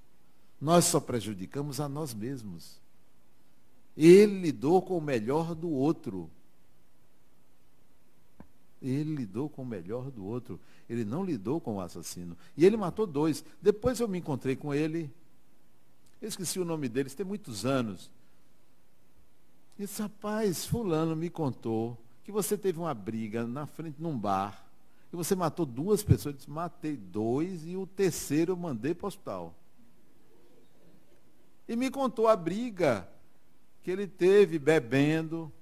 Nós 0.60 0.86
só 0.86 1.00
prejudicamos 1.00 1.80
a 1.80 1.88
nós 1.88 2.14
mesmos. 2.14 2.80
Ele 3.96 4.40
lidou 4.40 4.82
com 4.82 4.98
o 4.98 5.00
melhor 5.00 5.54
do 5.54 5.70
outro. 5.70 6.30
Ele 8.80 9.16
lidou 9.16 9.48
com 9.48 9.62
o 9.62 9.66
melhor 9.66 10.10
do 10.10 10.24
outro. 10.24 10.60
Ele 10.88 11.04
não 11.04 11.24
lidou 11.24 11.60
com 11.60 11.76
o 11.76 11.80
assassino. 11.80 12.36
E 12.56 12.64
ele 12.64 12.76
matou 12.76 13.06
dois. 13.06 13.44
Depois 13.60 14.00
eu 14.00 14.08
me 14.08 14.18
encontrei 14.18 14.54
com 14.54 14.72
ele. 14.74 15.10
Eu 16.20 16.28
esqueci 16.28 16.58
o 16.58 16.64
nome 16.64 16.88
deles, 16.88 17.14
tem 17.14 17.26
muitos 17.26 17.66
anos. 17.66 18.10
E 19.78 19.82
disse, 19.82 20.00
rapaz, 20.00 20.64
fulano 20.64 21.14
me 21.14 21.28
contou 21.28 21.98
que 22.24 22.32
você 22.32 22.56
teve 22.56 22.78
uma 22.78 22.94
briga 22.94 23.46
na 23.46 23.66
frente 23.66 24.00
num 24.00 24.18
bar. 24.18 24.64
E 25.12 25.16
você 25.16 25.34
matou 25.34 25.66
duas 25.66 26.02
pessoas. 26.02 26.34
Eu 26.34 26.38
disse, 26.38 26.50
matei 26.50 26.96
dois 26.96 27.66
e 27.66 27.76
o 27.76 27.86
terceiro 27.86 28.52
eu 28.52 28.56
mandei 28.56 28.94
para 28.94 29.06
o 29.06 29.08
hospital. 29.08 29.54
E 31.68 31.74
me 31.74 31.90
contou 31.90 32.28
a 32.28 32.36
briga 32.36 33.08
que 33.82 33.90
ele 33.90 34.06
teve 34.06 34.58
bebendo. 34.58 35.52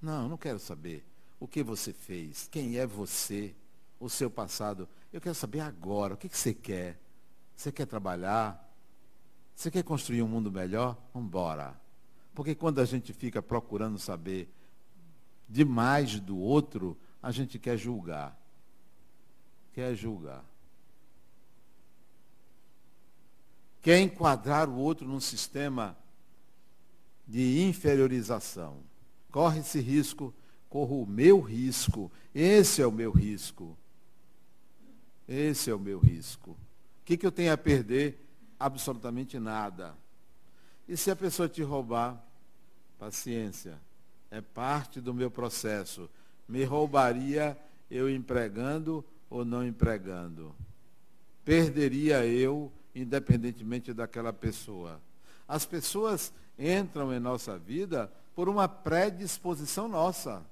Não, 0.00 0.28
não 0.28 0.36
quero 0.36 0.58
saber 0.58 1.04
o 1.40 1.46
que 1.46 1.62
você 1.62 1.92
fez, 1.92 2.48
quem 2.50 2.78
é 2.78 2.86
você, 2.86 3.54
o 3.98 4.08
seu 4.08 4.30
passado. 4.30 4.88
Eu 5.12 5.20
quero 5.20 5.34
saber 5.34 5.60
agora, 5.60 6.14
o 6.14 6.16
que, 6.16 6.28
que 6.28 6.38
você 6.38 6.54
quer? 6.54 6.98
Você 7.56 7.72
quer 7.72 7.86
trabalhar? 7.86 8.64
Você 9.54 9.70
quer 9.70 9.82
construir 9.82 10.22
um 10.22 10.28
mundo 10.28 10.50
melhor? 10.50 10.96
Vamos 11.12 11.28
embora. 11.28 11.78
Porque 12.34 12.54
quando 12.54 12.80
a 12.80 12.84
gente 12.84 13.12
fica 13.12 13.42
procurando 13.42 13.98
saber 13.98 14.48
demais 15.48 16.20
do 16.20 16.38
outro, 16.38 16.96
a 17.20 17.32
gente 17.32 17.58
quer 17.58 17.76
julgar. 17.76 18.38
Quer 19.72 19.94
julgar. 19.94 20.44
Quer 23.82 24.00
enquadrar 24.00 24.68
o 24.68 24.76
outro 24.76 25.06
num 25.06 25.20
sistema 25.20 25.96
de 27.26 27.62
inferiorização. 27.62 28.78
Corre 29.30 29.60
esse 29.60 29.80
risco, 29.80 30.34
corro 30.68 31.02
o 31.02 31.06
meu 31.06 31.40
risco. 31.40 32.10
Esse 32.34 32.80
é 32.82 32.86
o 32.86 32.92
meu 32.92 33.10
risco. 33.10 33.76
Esse 35.28 35.70
é 35.70 35.74
o 35.74 35.78
meu 35.78 35.98
risco. 35.98 36.52
O 36.52 36.56
que, 37.04 37.16
que 37.16 37.26
eu 37.26 37.32
tenho 37.32 37.52
a 37.52 37.58
perder? 37.58 38.26
Absolutamente 38.58 39.38
nada. 39.38 39.94
E 40.88 40.96
se 40.96 41.10
a 41.10 41.16
pessoa 41.16 41.48
te 41.48 41.62
roubar? 41.62 42.22
Paciência. 42.98 43.78
É 44.30 44.40
parte 44.40 45.00
do 45.00 45.12
meu 45.12 45.30
processo. 45.30 46.08
Me 46.48 46.64
roubaria 46.64 47.56
eu 47.90 48.08
empregando 48.08 49.04
ou 49.28 49.44
não 49.44 49.66
empregando? 49.66 50.54
Perderia 51.44 52.26
eu 52.26 52.72
independentemente 52.94 53.92
daquela 53.92 54.32
pessoa. 54.32 55.00
As 55.46 55.64
pessoas 55.64 56.32
entram 56.58 57.12
em 57.12 57.20
nossa 57.20 57.58
vida 57.58 58.12
por 58.34 58.48
uma 58.48 58.68
predisposição 58.68 59.88
nossa. 59.88 60.42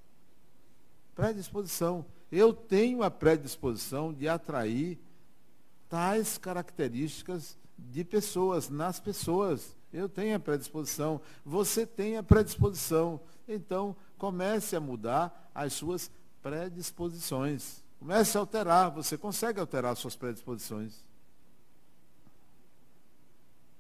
Predisposição. 1.15 2.05
Eu 2.31 2.53
tenho 2.53 3.03
a 3.03 3.11
predisposição 3.11 4.13
de 4.13 4.29
atrair 4.29 4.99
tais 5.89 6.39
características 6.39 7.57
de 7.79 8.05
pessoas, 8.05 8.69
nas 8.69 8.99
pessoas. 8.99 9.77
Eu 9.93 10.09
tenho 10.09 10.37
a 10.37 10.41
predisposição, 10.41 11.21
você 11.45 11.87
tem 11.87 12.17
a 12.17 12.23
predisposição. 12.23 13.21
Então, 13.49 13.95
comece 14.19 14.75
a 14.75 14.81
mudar 14.81 15.51
as 15.55 15.73
suas 15.73 16.11
predisposições. 16.43 17.83
Comece 17.99 18.37
a 18.37 18.41
alterar, 18.41 18.91
você 18.91 19.17
consegue 19.17 19.61
alterar 19.61 19.97
suas 19.97 20.17
predisposições. 20.17 21.07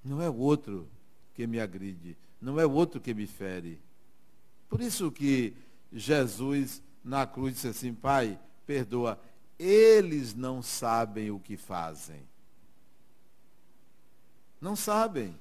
Não 0.06 0.22
é 0.22 0.30
o 0.30 0.36
outro 0.36 0.88
que 1.34 1.46
me 1.46 1.58
agride, 1.58 2.16
não 2.40 2.60
é 2.60 2.64
o 2.64 2.70
outro 2.70 3.00
que 3.00 3.12
me 3.12 3.26
fere. 3.26 3.80
Por 4.68 4.80
isso 4.80 5.10
que 5.10 5.52
Jesus 5.92 6.80
na 7.02 7.26
cruz 7.26 7.54
disse 7.54 7.68
assim, 7.68 7.92
Pai, 7.92 8.38
perdoa, 8.64 9.18
eles 9.58 10.34
não 10.34 10.62
sabem 10.62 11.30
o 11.30 11.40
que 11.40 11.56
fazem. 11.56 12.22
Não 14.60 14.76
sabem. 14.76 15.36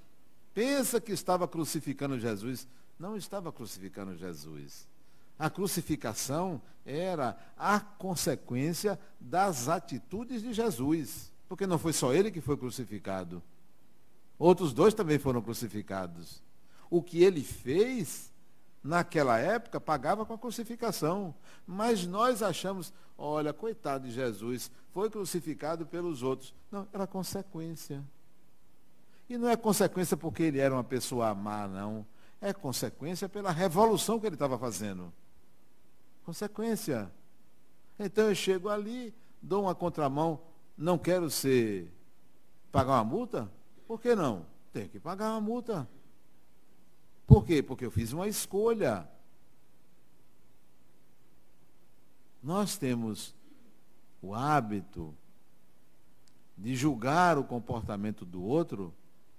Pensa 0.53 0.99
que 0.99 1.11
estava 1.11 1.47
crucificando 1.47 2.19
Jesus. 2.19 2.67
Não 2.97 3.15
estava 3.15 3.51
crucificando 3.51 4.15
Jesus. 4.15 4.87
A 5.37 5.49
crucificação 5.49 6.61
era 6.85 7.37
a 7.57 7.79
consequência 7.79 8.99
das 9.19 9.67
atitudes 9.67 10.41
de 10.41 10.53
Jesus. 10.53 11.31
Porque 11.47 11.67
não 11.67 11.77
foi 11.77 11.93
só 11.93 12.13
ele 12.13 12.31
que 12.31 12.41
foi 12.41 12.57
crucificado. 12.57 13.43
Outros 14.37 14.73
dois 14.73 14.93
também 14.93 15.17
foram 15.17 15.41
crucificados. 15.41 16.43
O 16.89 17.01
que 17.01 17.23
ele 17.23 17.43
fez, 17.43 18.31
naquela 18.83 19.37
época, 19.37 19.79
pagava 19.79 20.25
com 20.25 20.33
a 20.33 20.37
crucificação. 20.37 21.33
Mas 21.65 22.05
nós 22.05 22.43
achamos, 22.43 22.93
olha, 23.17 23.53
coitado 23.53 24.07
de 24.07 24.13
Jesus, 24.13 24.69
foi 24.91 25.09
crucificado 25.09 25.85
pelos 25.85 26.21
outros. 26.21 26.53
Não, 26.71 26.87
era 26.93 27.07
consequência. 27.07 28.03
E 29.29 29.37
não 29.37 29.49
é 29.49 29.55
consequência 29.55 30.15
porque 30.15 30.43
ele 30.43 30.59
era 30.59 30.73
uma 30.73 30.83
pessoa 30.83 31.33
má, 31.33 31.67
não. 31.67 32.05
É 32.39 32.53
consequência 32.53 33.27
pela 33.27 33.51
revolução 33.51 34.19
que 34.19 34.27
ele 34.27 34.35
estava 34.35 34.57
fazendo. 34.57 35.11
Consequência. 36.23 37.11
Então 37.97 38.25
eu 38.25 38.35
chego 38.35 38.69
ali, 38.69 39.13
dou 39.41 39.63
uma 39.63 39.73
contramão, 39.73 40.39
não 40.77 40.97
quero 40.97 41.29
ser 41.29 41.91
pagar 42.71 42.93
uma 42.93 43.03
multa? 43.03 43.49
Por 43.87 44.01
que 44.01 44.15
não? 44.15 44.45
Tem 44.73 44.87
que 44.87 44.99
pagar 44.99 45.31
uma 45.31 45.41
multa. 45.41 45.87
Por 47.25 47.45
quê? 47.45 47.63
Porque 47.63 47.85
eu 47.85 47.91
fiz 47.91 48.11
uma 48.13 48.27
escolha. 48.27 49.07
Nós 52.41 52.77
temos 52.77 53.33
o 54.21 54.33
hábito 54.33 55.13
de 56.57 56.75
julgar 56.75 57.37
o 57.37 57.43
comportamento 57.43 58.25
do 58.25 58.43
outro 58.43 58.93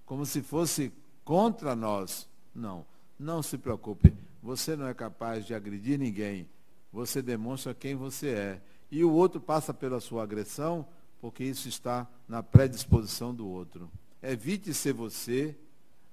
como 0.05 0.25
se 0.25 0.41
fosse 0.41 0.91
contra 1.23 1.75
nós. 1.75 2.27
Não, 2.53 2.85
não 3.19 3.41
se 3.41 3.57
preocupe. 3.57 4.13
Você 4.41 4.75
não 4.75 4.87
é 4.87 4.93
capaz 4.93 5.45
de 5.45 5.53
agredir 5.53 5.99
ninguém. 5.99 6.47
Você 6.91 7.21
demonstra 7.21 7.73
quem 7.73 7.95
você 7.95 8.29
é. 8.29 8.61
E 8.89 9.03
o 9.03 9.11
outro 9.11 9.39
passa 9.39 9.73
pela 9.73 9.99
sua 9.99 10.23
agressão 10.23 10.85
porque 11.19 11.43
isso 11.43 11.67
está 11.67 12.07
na 12.27 12.43
predisposição 12.43 13.33
do 13.33 13.47
outro. 13.47 13.89
Evite 14.21 14.73
ser 14.73 14.93
você 14.93 15.55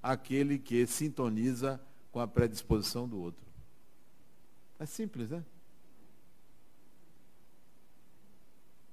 aquele 0.01 0.59
que 0.59 0.85
sintoniza 0.85 1.81
com 2.11 2.19
a 2.19 2.27
predisposição 2.27 3.07
do 3.07 3.19
outro. 3.19 3.45
É 4.79 4.85
simples, 4.85 5.29
né? 5.29 5.43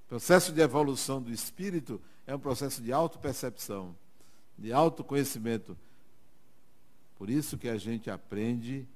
O 0.05 0.09
processo 0.09 0.51
de 0.51 0.61
evolução 0.61 1.21
do 1.21 1.31
espírito 1.31 2.01
é 2.25 2.35
um 2.35 2.39
processo 2.39 2.81
de 2.81 2.91
autopercepção, 2.91 3.95
de 4.57 4.71
autoconhecimento. 4.71 5.77
Por 7.15 7.29
isso 7.29 7.57
que 7.57 7.69
a 7.69 7.77
gente 7.77 8.09
aprende. 8.09 8.87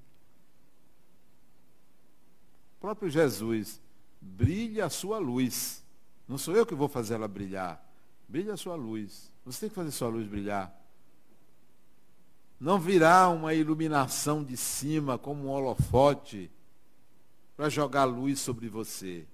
O 2.77 2.81
próprio 2.81 3.09
Jesus, 3.09 3.81
brilha 4.19 4.85
a 4.85 4.89
sua 4.89 5.17
luz. 5.17 5.83
Não 6.27 6.37
sou 6.37 6.55
eu 6.55 6.65
que 6.65 6.75
vou 6.75 6.87
fazer 6.87 7.15
ela 7.15 7.27
brilhar. 7.27 7.83
Brilha 8.27 8.53
a 8.53 8.57
sua 8.57 8.75
luz. 8.75 9.31
Você 9.47 9.61
tem 9.61 9.69
que 9.69 9.75
fazer 9.75 9.91
sua 9.91 10.09
luz 10.09 10.27
brilhar. 10.27 10.77
Não 12.59 12.77
virá 12.77 13.29
uma 13.29 13.53
iluminação 13.53 14.43
de 14.43 14.57
cima 14.57 15.17
como 15.17 15.45
um 15.45 15.49
holofote 15.49 16.51
para 17.55 17.69
jogar 17.69 18.03
luz 18.03 18.41
sobre 18.41 18.67
você. 18.67 19.25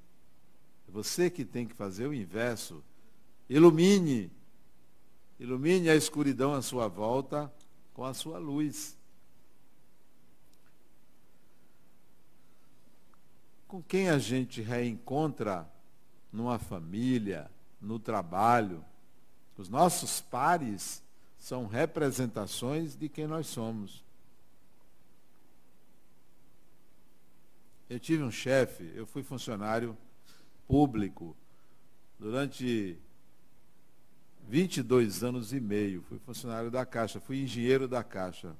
É 0.88 0.92
você 0.92 1.32
que 1.32 1.44
tem 1.44 1.66
que 1.66 1.74
fazer 1.74 2.06
o 2.06 2.14
inverso. 2.14 2.84
Ilumine. 3.50 4.32
Ilumine 5.40 5.90
a 5.90 5.96
escuridão 5.96 6.54
à 6.54 6.62
sua 6.62 6.88
volta 6.88 7.52
com 7.92 8.06
a 8.06 8.14
sua 8.14 8.38
luz. 8.38 8.96
Com 13.68 13.82
quem 13.82 14.10
a 14.10 14.20
gente 14.20 14.62
reencontra 14.62 15.68
numa 16.32 16.60
família, 16.60 17.50
no 17.82 17.98
trabalho. 17.98 18.86
Os 19.64 19.70
nossos 19.70 20.20
pares 20.20 21.02
são 21.38 21.66
representações 21.68 22.98
de 22.98 23.08
quem 23.08 23.26
nós 23.26 23.48
somos. 23.48 24.04
Eu 27.90 27.98
tive 27.98 28.24
um 28.24 28.30
chefe, 28.30 28.92
eu 28.94 29.06
fui 29.06 29.24
funcionário 29.24 29.98
público 30.68 31.34
durante 32.20 32.98
22 34.50 35.24
anos 35.24 35.54
e 35.54 35.62
meio. 35.62 36.02
Fui 36.02 36.20
funcionário 36.20 36.70
da 36.70 36.86
Caixa, 36.86 37.22
fui 37.22 37.44
engenheiro 37.44 37.88
da 37.88 38.04
Caixa. 38.04 38.54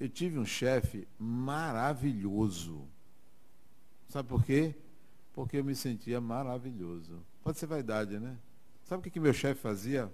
Eu 0.00 0.08
tive 0.08 0.38
um 0.38 0.46
chefe 0.46 1.06
maravilhoso. 1.18 2.88
Sabe 4.08 4.26
por 4.26 4.42
quê? 4.42 4.74
porque 5.32 5.58
eu 5.58 5.64
me 5.64 5.74
sentia 5.74 6.20
maravilhoso. 6.20 7.22
Pode 7.42 7.58
ser 7.58 7.66
vaidade, 7.66 8.18
né? 8.18 8.36
Sabe 8.84 9.00
o 9.00 9.02
que, 9.02 9.10
que 9.10 9.20
meu 9.20 9.32
chefe 9.32 9.60
fazia? 9.60 10.10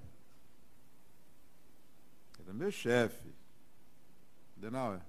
Era 2.40 2.52
meu 2.52 2.70
chefe. 2.70 3.28
Denauer, 4.56 5.00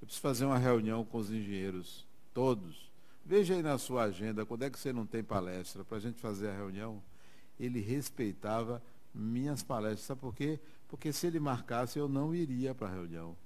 eu 0.00 0.06
preciso 0.06 0.22
fazer 0.22 0.44
uma 0.44 0.58
reunião 0.58 1.04
com 1.04 1.18
os 1.18 1.30
engenheiros, 1.30 2.06
todos. 2.32 2.90
Veja 3.24 3.54
aí 3.54 3.62
na 3.62 3.76
sua 3.76 4.04
agenda, 4.04 4.46
quando 4.46 4.62
é 4.62 4.70
que 4.70 4.78
você 4.78 4.92
não 4.92 5.04
tem 5.04 5.22
palestra, 5.22 5.84
para 5.84 5.96
a 5.96 6.00
gente 6.00 6.20
fazer 6.20 6.48
a 6.48 6.56
reunião. 6.56 7.02
Ele 7.58 7.80
respeitava 7.80 8.82
minhas 9.12 9.62
palestras. 9.62 10.06
Sabe 10.06 10.20
por 10.20 10.34
quê? 10.34 10.60
Porque 10.88 11.12
se 11.12 11.26
ele 11.26 11.40
marcasse, 11.40 11.98
eu 11.98 12.08
não 12.08 12.34
iria 12.34 12.74
para 12.74 12.88
a 12.88 12.92
reunião. 12.92 13.36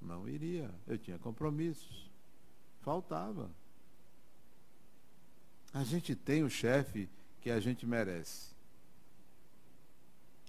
Não 0.00 0.28
iria. 0.28 0.70
Eu 0.86 0.98
tinha 0.98 1.18
compromissos. 1.18 2.10
Faltava. 2.80 3.50
A 5.72 5.84
gente 5.84 6.14
tem 6.16 6.42
o 6.42 6.50
chefe 6.50 7.08
que 7.40 7.50
a 7.50 7.60
gente 7.60 7.86
merece. 7.86 8.49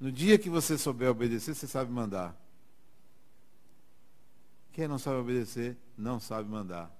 No 0.02 0.12
dia 0.12 0.40
que 0.40 0.50
você 0.50 0.80
souber 0.80 1.12
obedecer, 1.12 1.54
você 1.54 1.68
sabe 1.68 1.92
mandar. 1.92 2.36
Quem 4.74 4.88
não 4.88 4.98
sabe 4.98 5.18
obedecer, 5.18 5.78
não 5.96 6.20
sabe 6.20 6.50
mandar. 6.50 6.92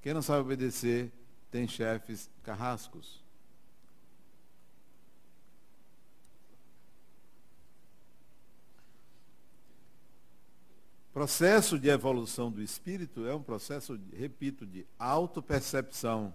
Quem 0.00 0.14
não 0.14 0.22
sabe 0.22 0.42
obedecer, 0.42 1.10
tem 1.50 1.66
chefes 1.66 2.30
carrascos. 2.44 3.20
Processo 11.12 11.80
de 11.80 11.88
evolução 11.88 12.48
do 12.48 12.62
espírito 12.62 13.26
é 13.26 13.34
um 13.34 13.42
processo, 13.42 13.98
repito, 14.16 14.64
de 14.64 14.86
autopercepção 15.00 16.32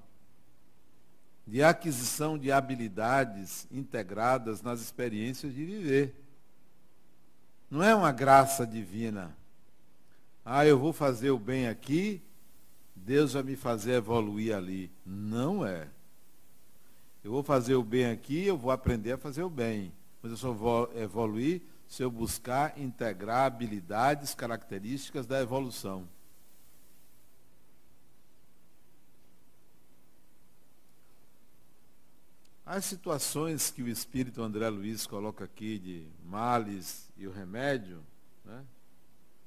de 1.46 1.62
aquisição 1.62 2.38
de 2.38 2.52
habilidades 2.52 3.68
integradas 3.72 4.62
nas 4.62 4.82
experiências 4.82 5.54
de 5.54 5.66
viver. 5.66 6.16
Não 7.70 7.84
é 7.84 7.94
uma 7.94 8.12
graça 8.12 8.66
divina. 8.66 9.36
Ah, 10.46 10.66
eu 10.66 10.78
vou 10.78 10.94
fazer 10.94 11.32
o 11.32 11.40
bem 11.40 11.68
aqui, 11.68 12.22
Deus 12.96 13.34
vai 13.34 13.44
me 13.44 13.56
fazer 13.56 13.94
evoluir 13.94 14.56
ali. 14.56 14.92
Não 15.06 15.66
é. 15.66 15.88
Eu 17.24 17.32
vou 17.32 17.44
fazer 17.44 17.76
o 17.76 17.84
bem 17.84 18.06
aqui, 18.06 18.46
eu 18.46 18.58
vou 18.58 18.72
aprender 18.72 19.14
a 19.14 19.18
fazer 19.18 19.44
o 19.44 19.50
bem. 19.50 19.94
Mas 20.22 20.32
eu 20.32 20.38
só 20.38 20.52
vou 20.52 20.92
evoluir 20.96 21.62
se 21.88 22.04
eu 22.04 22.10
buscar 22.10 22.78
integrar 22.78 23.46
habilidades, 23.46 24.34
características 24.34 25.26
da 25.26 25.42
evolução. 25.42 26.08
As 32.74 32.86
situações 32.86 33.70
que 33.70 33.84
o 33.84 33.88
Espírito 33.88 34.42
André 34.42 34.68
Luiz 34.68 35.06
coloca 35.06 35.44
aqui 35.44 35.78
de 35.78 36.08
males 36.26 37.08
e 37.16 37.28
o 37.28 37.32
remédio, 37.32 38.04
né? 38.44 38.66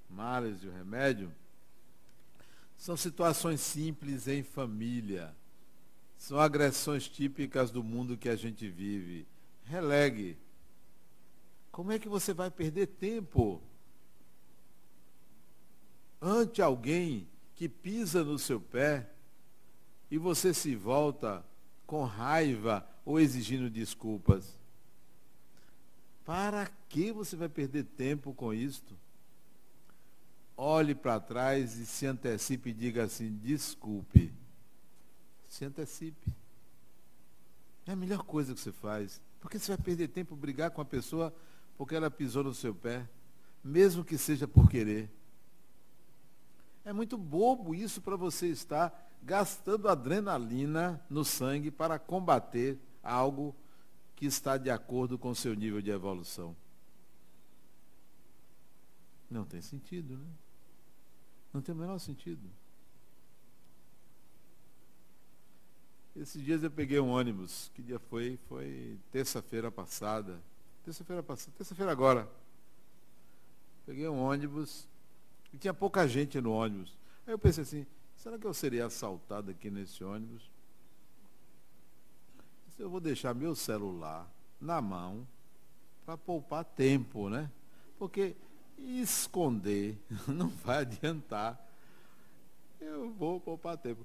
males 0.09 0.63
e 0.63 0.69
o 0.69 0.73
remédio, 0.73 1.35
são 2.79 2.97
situações 2.97 3.61
simples 3.61 4.29
em 4.29 4.45
família. 4.45 5.35
São 6.17 6.39
agressões 6.39 7.09
típicas 7.09 7.73
do 7.73 7.83
mundo 7.83 8.17
que 8.17 8.29
a 8.29 8.37
gente 8.37 8.69
vive. 8.69 9.27
Relegue. 9.65 10.39
Como 11.73 11.91
é 11.91 11.99
que 11.99 12.09
você 12.09 12.33
vai 12.33 12.49
perder 12.49 12.87
tempo 12.87 13.61
ante 16.23 16.63
alguém 16.63 17.27
que 17.57 17.69
pisa 17.69 18.23
no 18.23 18.39
seu 18.39 18.61
pé 18.61 19.11
e 20.13 20.17
você 20.17 20.55
se 20.55 20.77
volta 20.77 21.45
com 21.87 22.05
raiva 22.05 22.87
ou 23.05 23.21
exigindo 23.21 23.71
desculpas. 23.71 24.59
Para 26.25 26.67
que 26.89 27.13
você 27.13 27.37
vai 27.37 27.49
perder 27.49 27.85
tempo 27.85 28.35
com 28.35 28.53
isto? 28.53 28.97
Olhe 30.57 30.95
para 30.95 31.21
trás 31.21 31.77
e 31.77 31.87
se 31.87 32.07
antecipe 32.07 32.71
e 32.71 32.75
diga 32.75 33.05
assim: 33.05 33.37
desculpe. 33.37 34.33
Se 35.49 35.65
antecipe. 35.65 36.33
É 37.87 37.93
a 37.93 37.97
melhor 37.97 38.25
coisa 38.25 38.53
que 38.53 38.61
você 38.61 38.73
faz. 38.73 39.21
Porque 39.41 39.59
você 39.59 39.69
vai 39.77 39.85
perder 39.85 40.09
tempo 40.09 40.35
brigar 40.35 40.73
com 40.73 40.81
a 40.81 40.85
pessoa 40.85 41.33
porque 41.77 41.95
ela 41.95 42.11
pisou 42.11 42.43
no 42.43 42.55
seu 42.55 42.75
pé, 42.75 43.07
mesmo 43.63 44.05
que 44.05 44.17
seja 44.17 44.49
por 44.49 44.69
querer. 44.69 45.11
É 46.85 46.93
muito 46.93 47.19
bobo 47.19 47.75
isso 47.75 48.01
para 48.01 48.17
você 48.17 48.49
estar 48.49 49.06
gastando 49.27 49.89
adrenalina 49.89 51.05
no 51.11 51.25
sangue 51.25 51.69
para 51.69 51.99
combater 51.99 52.79
algo 53.03 53.55
que 54.15 54.25
está 54.25 54.57
de 54.57 54.71
acordo 54.71 55.19
com 55.19 55.31
o 55.31 55.35
seu 55.35 55.53
nível 55.53 55.83
de 55.83 55.91
evolução. 55.91 56.57
Não 59.29 59.45
tem 59.45 59.61
sentido, 59.61 60.17
né? 60.17 60.27
Não 61.53 61.61
tem 61.61 61.75
o 61.75 61.79
menor 61.79 61.99
sentido. 61.99 62.49
Esses 66.15 66.43
dias 66.43 66.63
eu 66.63 66.71
peguei 66.71 67.01
um 67.01 67.09
ônibus. 67.09 67.71
Que 67.75 67.83
dia 67.83 67.99
foi? 67.99 68.39
Foi 68.49 68.97
terça-feira 69.11 69.73
passada. 69.73 70.41
Terça-feira 70.85 71.23
passada. 71.23 71.53
Terça-feira 71.59 71.91
agora. 71.91 72.31
Peguei 73.85 74.09
um 74.09 74.21
ônibus 74.21 74.87
e 75.53 75.59
tinha 75.59 75.75
pouca 75.75 76.07
gente 76.07 76.41
no 76.41 76.53
ônibus. 76.53 76.97
Aí 77.27 77.35
eu 77.35 77.39
pensei 77.39 77.63
assim, 77.63 77.87
será 78.27 78.39
que 78.41 78.45
eu 78.45 78.53
seria 78.53 78.87
assaltado 78.87 79.53
aqui 79.53 79.71
nesse 79.71 80.03
ônibus? 80.03 80.51
eu 82.77 82.91
vou 82.91 82.99
deixar 82.99 83.33
meu 83.33 83.55
celular 83.55 84.29
na 84.61 84.83
mão, 84.83 85.25
para 86.05 86.17
poupar 86.17 86.65
tempo, 86.65 87.29
né? 87.29 87.49
Porque 87.97 88.35
esconder 88.79 89.97
não 90.27 90.49
vai 90.49 90.79
adiantar. 90.79 91.57
Eu 92.81 93.13
vou 93.13 93.41
poupar 93.41 93.79
tempo. 93.79 94.05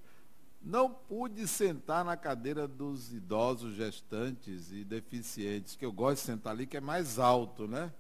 Não 0.61 0.93
pude 0.93 1.47
sentar 1.47 2.05
na 2.05 2.15
cadeira 2.15 2.67
dos 2.67 3.11
idosos, 3.11 3.74
gestantes 3.74 4.72
e 4.72 4.84
deficientes, 4.84 5.76
que 5.76 5.84
eu 5.84 5.91
gosto 5.91 6.17
de 6.17 6.28
sentar 6.28 6.53
ali, 6.53 6.67
que 6.67 6.78
é 6.78 6.82
mais 6.82 7.17
alto, 7.17 7.67
né? 7.67 7.91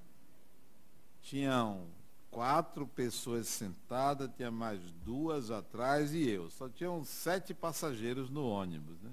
Tinham 1.23 1.87
quatro 2.31 2.87
pessoas 2.87 3.47
sentadas, 3.47 4.29
tinha 4.37 4.49
mais 4.49 4.79
duas 5.05 5.51
atrás 5.51 6.13
e 6.13 6.27
eu. 6.27 6.49
Só 6.49 6.69
tinham 6.69 7.03
sete 7.03 7.53
passageiros 7.53 8.29
no 8.29 8.47
ônibus, 8.47 8.99
né? 9.01 9.11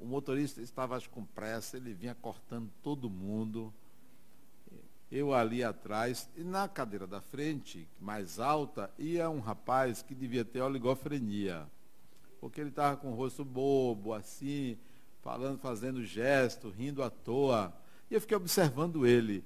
O 0.00 0.04
motorista 0.04 0.60
estava 0.60 1.00
com 1.02 1.24
pressa, 1.24 1.76
ele 1.76 1.94
vinha 1.94 2.14
cortando 2.14 2.68
todo 2.82 3.08
mundo. 3.08 3.72
Eu 5.10 5.32
ali 5.32 5.62
atrás, 5.62 6.28
e 6.36 6.42
na 6.42 6.66
cadeira 6.66 7.06
da 7.06 7.20
frente, 7.20 7.86
mais 8.00 8.40
alta, 8.40 8.90
ia 8.98 9.30
um 9.30 9.38
rapaz 9.38 10.02
que 10.02 10.14
devia 10.14 10.44
ter 10.44 10.60
oligofrenia. 10.60 11.66
Porque 12.40 12.60
ele 12.60 12.70
estava 12.70 12.96
com 12.96 13.12
o 13.12 13.14
rosto 13.14 13.44
bobo, 13.44 14.12
assim, 14.12 14.76
falando, 15.22 15.58
fazendo 15.58 16.04
gesto, 16.04 16.68
rindo 16.68 17.02
à 17.02 17.10
toa. 17.10 17.72
E 18.10 18.14
eu 18.14 18.20
fiquei 18.20 18.36
observando 18.36 19.06
ele, 19.06 19.44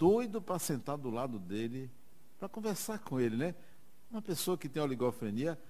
doido 0.00 0.40
para 0.40 0.58
sentar 0.58 0.96
do 0.96 1.10
lado 1.10 1.38
dele, 1.38 1.90
para 2.38 2.48
conversar 2.48 3.00
com 3.00 3.20
ele, 3.20 3.36
né? 3.36 3.54
Uma 4.10 4.22
pessoa 4.22 4.56
que 4.56 4.66
tem 4.66 4.82
oligofrenia, 4.82 5.60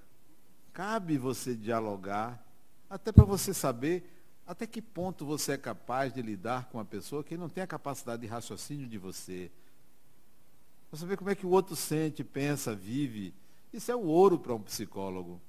cabe 0.73 1.19
você 1.19 1.53
dialogar, 1.53 2.41
até 2.89 3.11
para 3.11 3.25
você 3.25 3.53
saber 3.53 4.09
até 4.47 4.69
que 4.69 4.81
ponto 4.81 5.27
você 5.27 5.53
é 5.53 5.59
capaz 5.59 6.13
de 6.13 6.23
lidar 6.23 6.69
com 6.69 6.79
uma 6.79 6.85
pessoa 6.85 7.25
que 7.25 7.37
não 7.37 7.49
tem 7.49 7.65
a 7.65 7.67
capacidade 7.67 8.23
de 8.23 8.29
raciocínio 8.29 8.87
de 8.87 8.99
você. 8.99 9.51
Para 10.89 11.01
saber 11.01 11.17
como 11.17 11.31
é 11.31 11.35
que 11.35 11.47
o 11.47 11.51
outro 11.51 11.75
sente, 11.75 12.23
pensa, 12.23 12.75
vive. 12.75 13.35
Isso 13.73 13.91
é 13.91 13.97
o 13.97 14.05
ouro 14.05 14.39
para 14.39 14.55
um 14.55 14.61
psicólogo. 14.61 15.41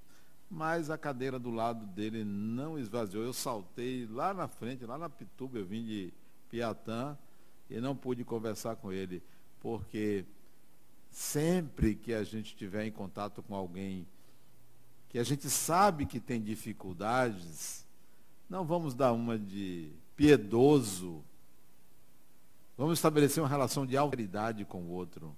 Mas 0.49 0.89
a 0.89 0.97
cadeira 0.97 1.39
do 1.39 1.49
lado 1.49 1.85
dele 1.85 2.23
não 2.23 2.77
esvaziou. 2.77 3.23
Eu 3.23 3.33
saltei 3.33 4.07
lá 4.07 4.33
na 4.33 4.47
frente, 4.47 4.85
lá 4.85 4.97
na 4.97 5.09
Pituba, 5.09 5.57
eu 5.57 5.65
vim 5.65 5.83
de 5.83 6.13
Piatã 6.49 7.17
e 7.71 7.79
não 7.79 7.95
pude 7.95 8.23
conversar 8.23 8.75
com 8.75 8.91
ele, 8.91 9.23
porque 9.59 10.25
sempre 11.09 11.95
que 11.95 12.13
a 12.13 12.23
gente 12.23 12.47
estiver 12.47 12.85
em 12.85 12.91
contato 12.91 13.41
com 13.41 13.55
alguém 13.55 14.05
que 15.09 15.19
a 15.19 15.23
gente 15.23 15.49
sabe 15.49 16.05
que 16.05 16.19
tem 16.19 16.41
dificuldades, 16.41 17.85
não 18.49 18.63
vamos 18.63 18.93
dar 18.93 19.11
uma 19.11 19.37
de 19.37 19.91
piedoso. 20.15 21.23
Vamos 22.77 22.97
estabelecer 22.97 23.43
uma 23.43 23.49
relação 23.49 23.85
de 23.85 23.97
autoridade 23.97 24.63
com 24.63 24.81
o 24.83 24.89
outro. 24.89 25.35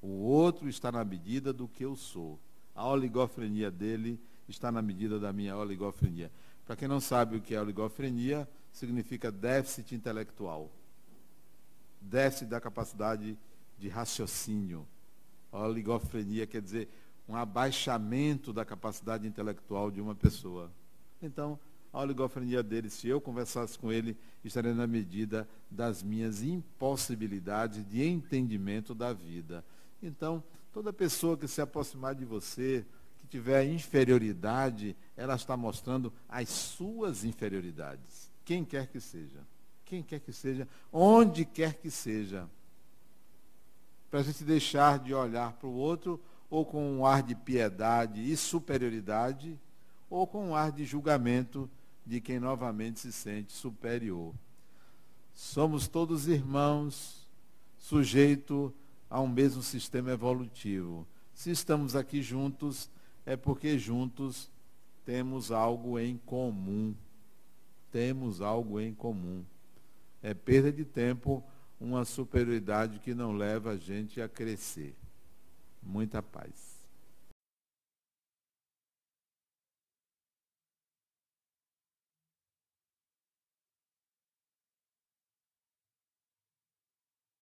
O 0.00 0.08
outro 0.08 0.68
está 0.68 0.92
na 0.92 1.04
medida 1.04 1.52
do 1.52 1.66
que 1.66 1.84
eu 1.84 1.96
sou. 1.96 2.38
A 2.74 2.86
oligofrenia 2.86 3.70
dele 3.70 4.20
está 4.48 4.70
na 4.70 4.80
medida 4.80 5.18
da 5.18 5.32
minha 5.32 5.56
oligofrenia. 5.56 6.30
Para 6.64 6.76
quem 6.76 6.86
não 6.86 7.00
sabe 7.00 7.36
o 7.36 7.40
que 7.40 7.54
é 7.54 7.60
oligofrenia, 7.60 8.48
significa 8.72 9.32
déficit 9.32 9.96
intelectual. 9.96 10.70
Déficit 12.00 12.46
da 12.46 12.60
capacidade 12.60 13.38
de 13.78 13.88
raciocínio. 13.88 14.86
A 15.52 15.60
oligofrenia 15.60 16.46
quer 16.46 16.60
dizer 16.60 16.88
um 17.28 17.36
abaixamento 17.36 18.52
da 18.52 18.64
capacidade 18.64 19.26
intelectual 19.26 19.90
de 19.90 20.00
uma 20.00 20.14
pessoa. 20.14 20.70
Então, 21.22 21.58
a 21.92 22.00
oligofrenia 22.00 22.62
dele, 22.62 22.90
se 22.90 23.08
eu 23.08 23.20
conversasse 23.20 23.78
com 23.78 23.90
ele, 23.90 24.16
estaria 24.44 24.74
na 24.74 24.86
medida 24.86 25.48
das 25.70 26.02
minhas 26.02 26.42
impossibilidades 26.42 27.86
de 27.88 28.04
entendimento 28.04 28.94
da 28.94 29.12
vida. 29.12 29.64
Então, 30.02 30.42
toda 30.72 30.92
pessoa 30.92 31.36
que 31.36 31.48
se 31.48 31.60
aproximar 31.60 32.14
de 32.14 32.24
você, 32.24 32.84
que 33.20 33.26
tiver 33.26 33.64
inferioridade, 33.66 34.96
ela 35.16 35.34
está 35.34 35.56
mostrando 35.56 36.12
as 36.28 36.48
suas 36.48 37.24
inferioridades. 37.24 38.30
Quem 38.44 38.64
quer 38.64 38.86
que 38.86 39.00
seja. 39.00 39.40
Quem 39.88 40.02
quer 40.02 40.20
que 40.20 40.34
seja, 40.34 40.68
onde 40.92 41.46
quer 41.46 41.72
que 41.72 41.90
seja. 41.90 42.46
Para 44.10 44.20
a 44.20 44.22
gente 44.22 44.44
deixar 44.44 44.98
de 44.98 45.14
olhar 45.14 45.54
para 45.54 45.66
o 45.66 45.72
outro 45.74 46.20
ou 46.50 46.64
com 46.64 46.98
um 46.98 47.06
ar 47.06 47.22
de 47.22 47.34
piedade 47.34 48.20
e 48.20 48.36
superioridade, 48.36 49.58
ou 50.10 50.26
com 50.26 50.48
um 50.48 50.54
ar 50.54 50.72
de 50.72 50.84
julgamento 50.84 51.70
de 52.04 52.20
quem 52.20 52.38
novamente 52.38 53.00
se 53.00 53.10
sente 53.12 53.52
superior. 53.52 54.34
Somos 55.34 55.88
todos 55.88 56.28
irmãos, 56.28 57.26
sujeito 57.78 58.72
a 59.08 59.20
um 59.20 59.28
mesmo 59.28 59.62
sistema 59.62 60.10
evolutivo. 60.10 61.06
Se 61.32 61.50
estamos 61.50 61.96
aqui 61.96 62.20
juntos, 62.20 62.90
é 63.24 63.36
porque 63.36 63.78
juntos 63.78 64.50
temos 65.04 65.50
algo 65.50 65.98
em 65.98 66.18
comum. 66.26 66.94
Temos 67.90 68.42
algo 68.42 68.78
em 68.78 68.92
comum. 68.92 69.44
É 70.22 70.34
perda 70.34 70.72
de 70.72 70.84
tempo 70.84 71.44
uma 71.80 72.04
superioridade 72.04 72.98
que 72.98 73.14
não 73.14 73.32
leva 73.32 73.70
a 73.70 73.76
gente 73.76 74.20
a 74.20 74.28
crescer. 74.28 74.96
Muita 75.82 76.22
paz. 76.22 76.67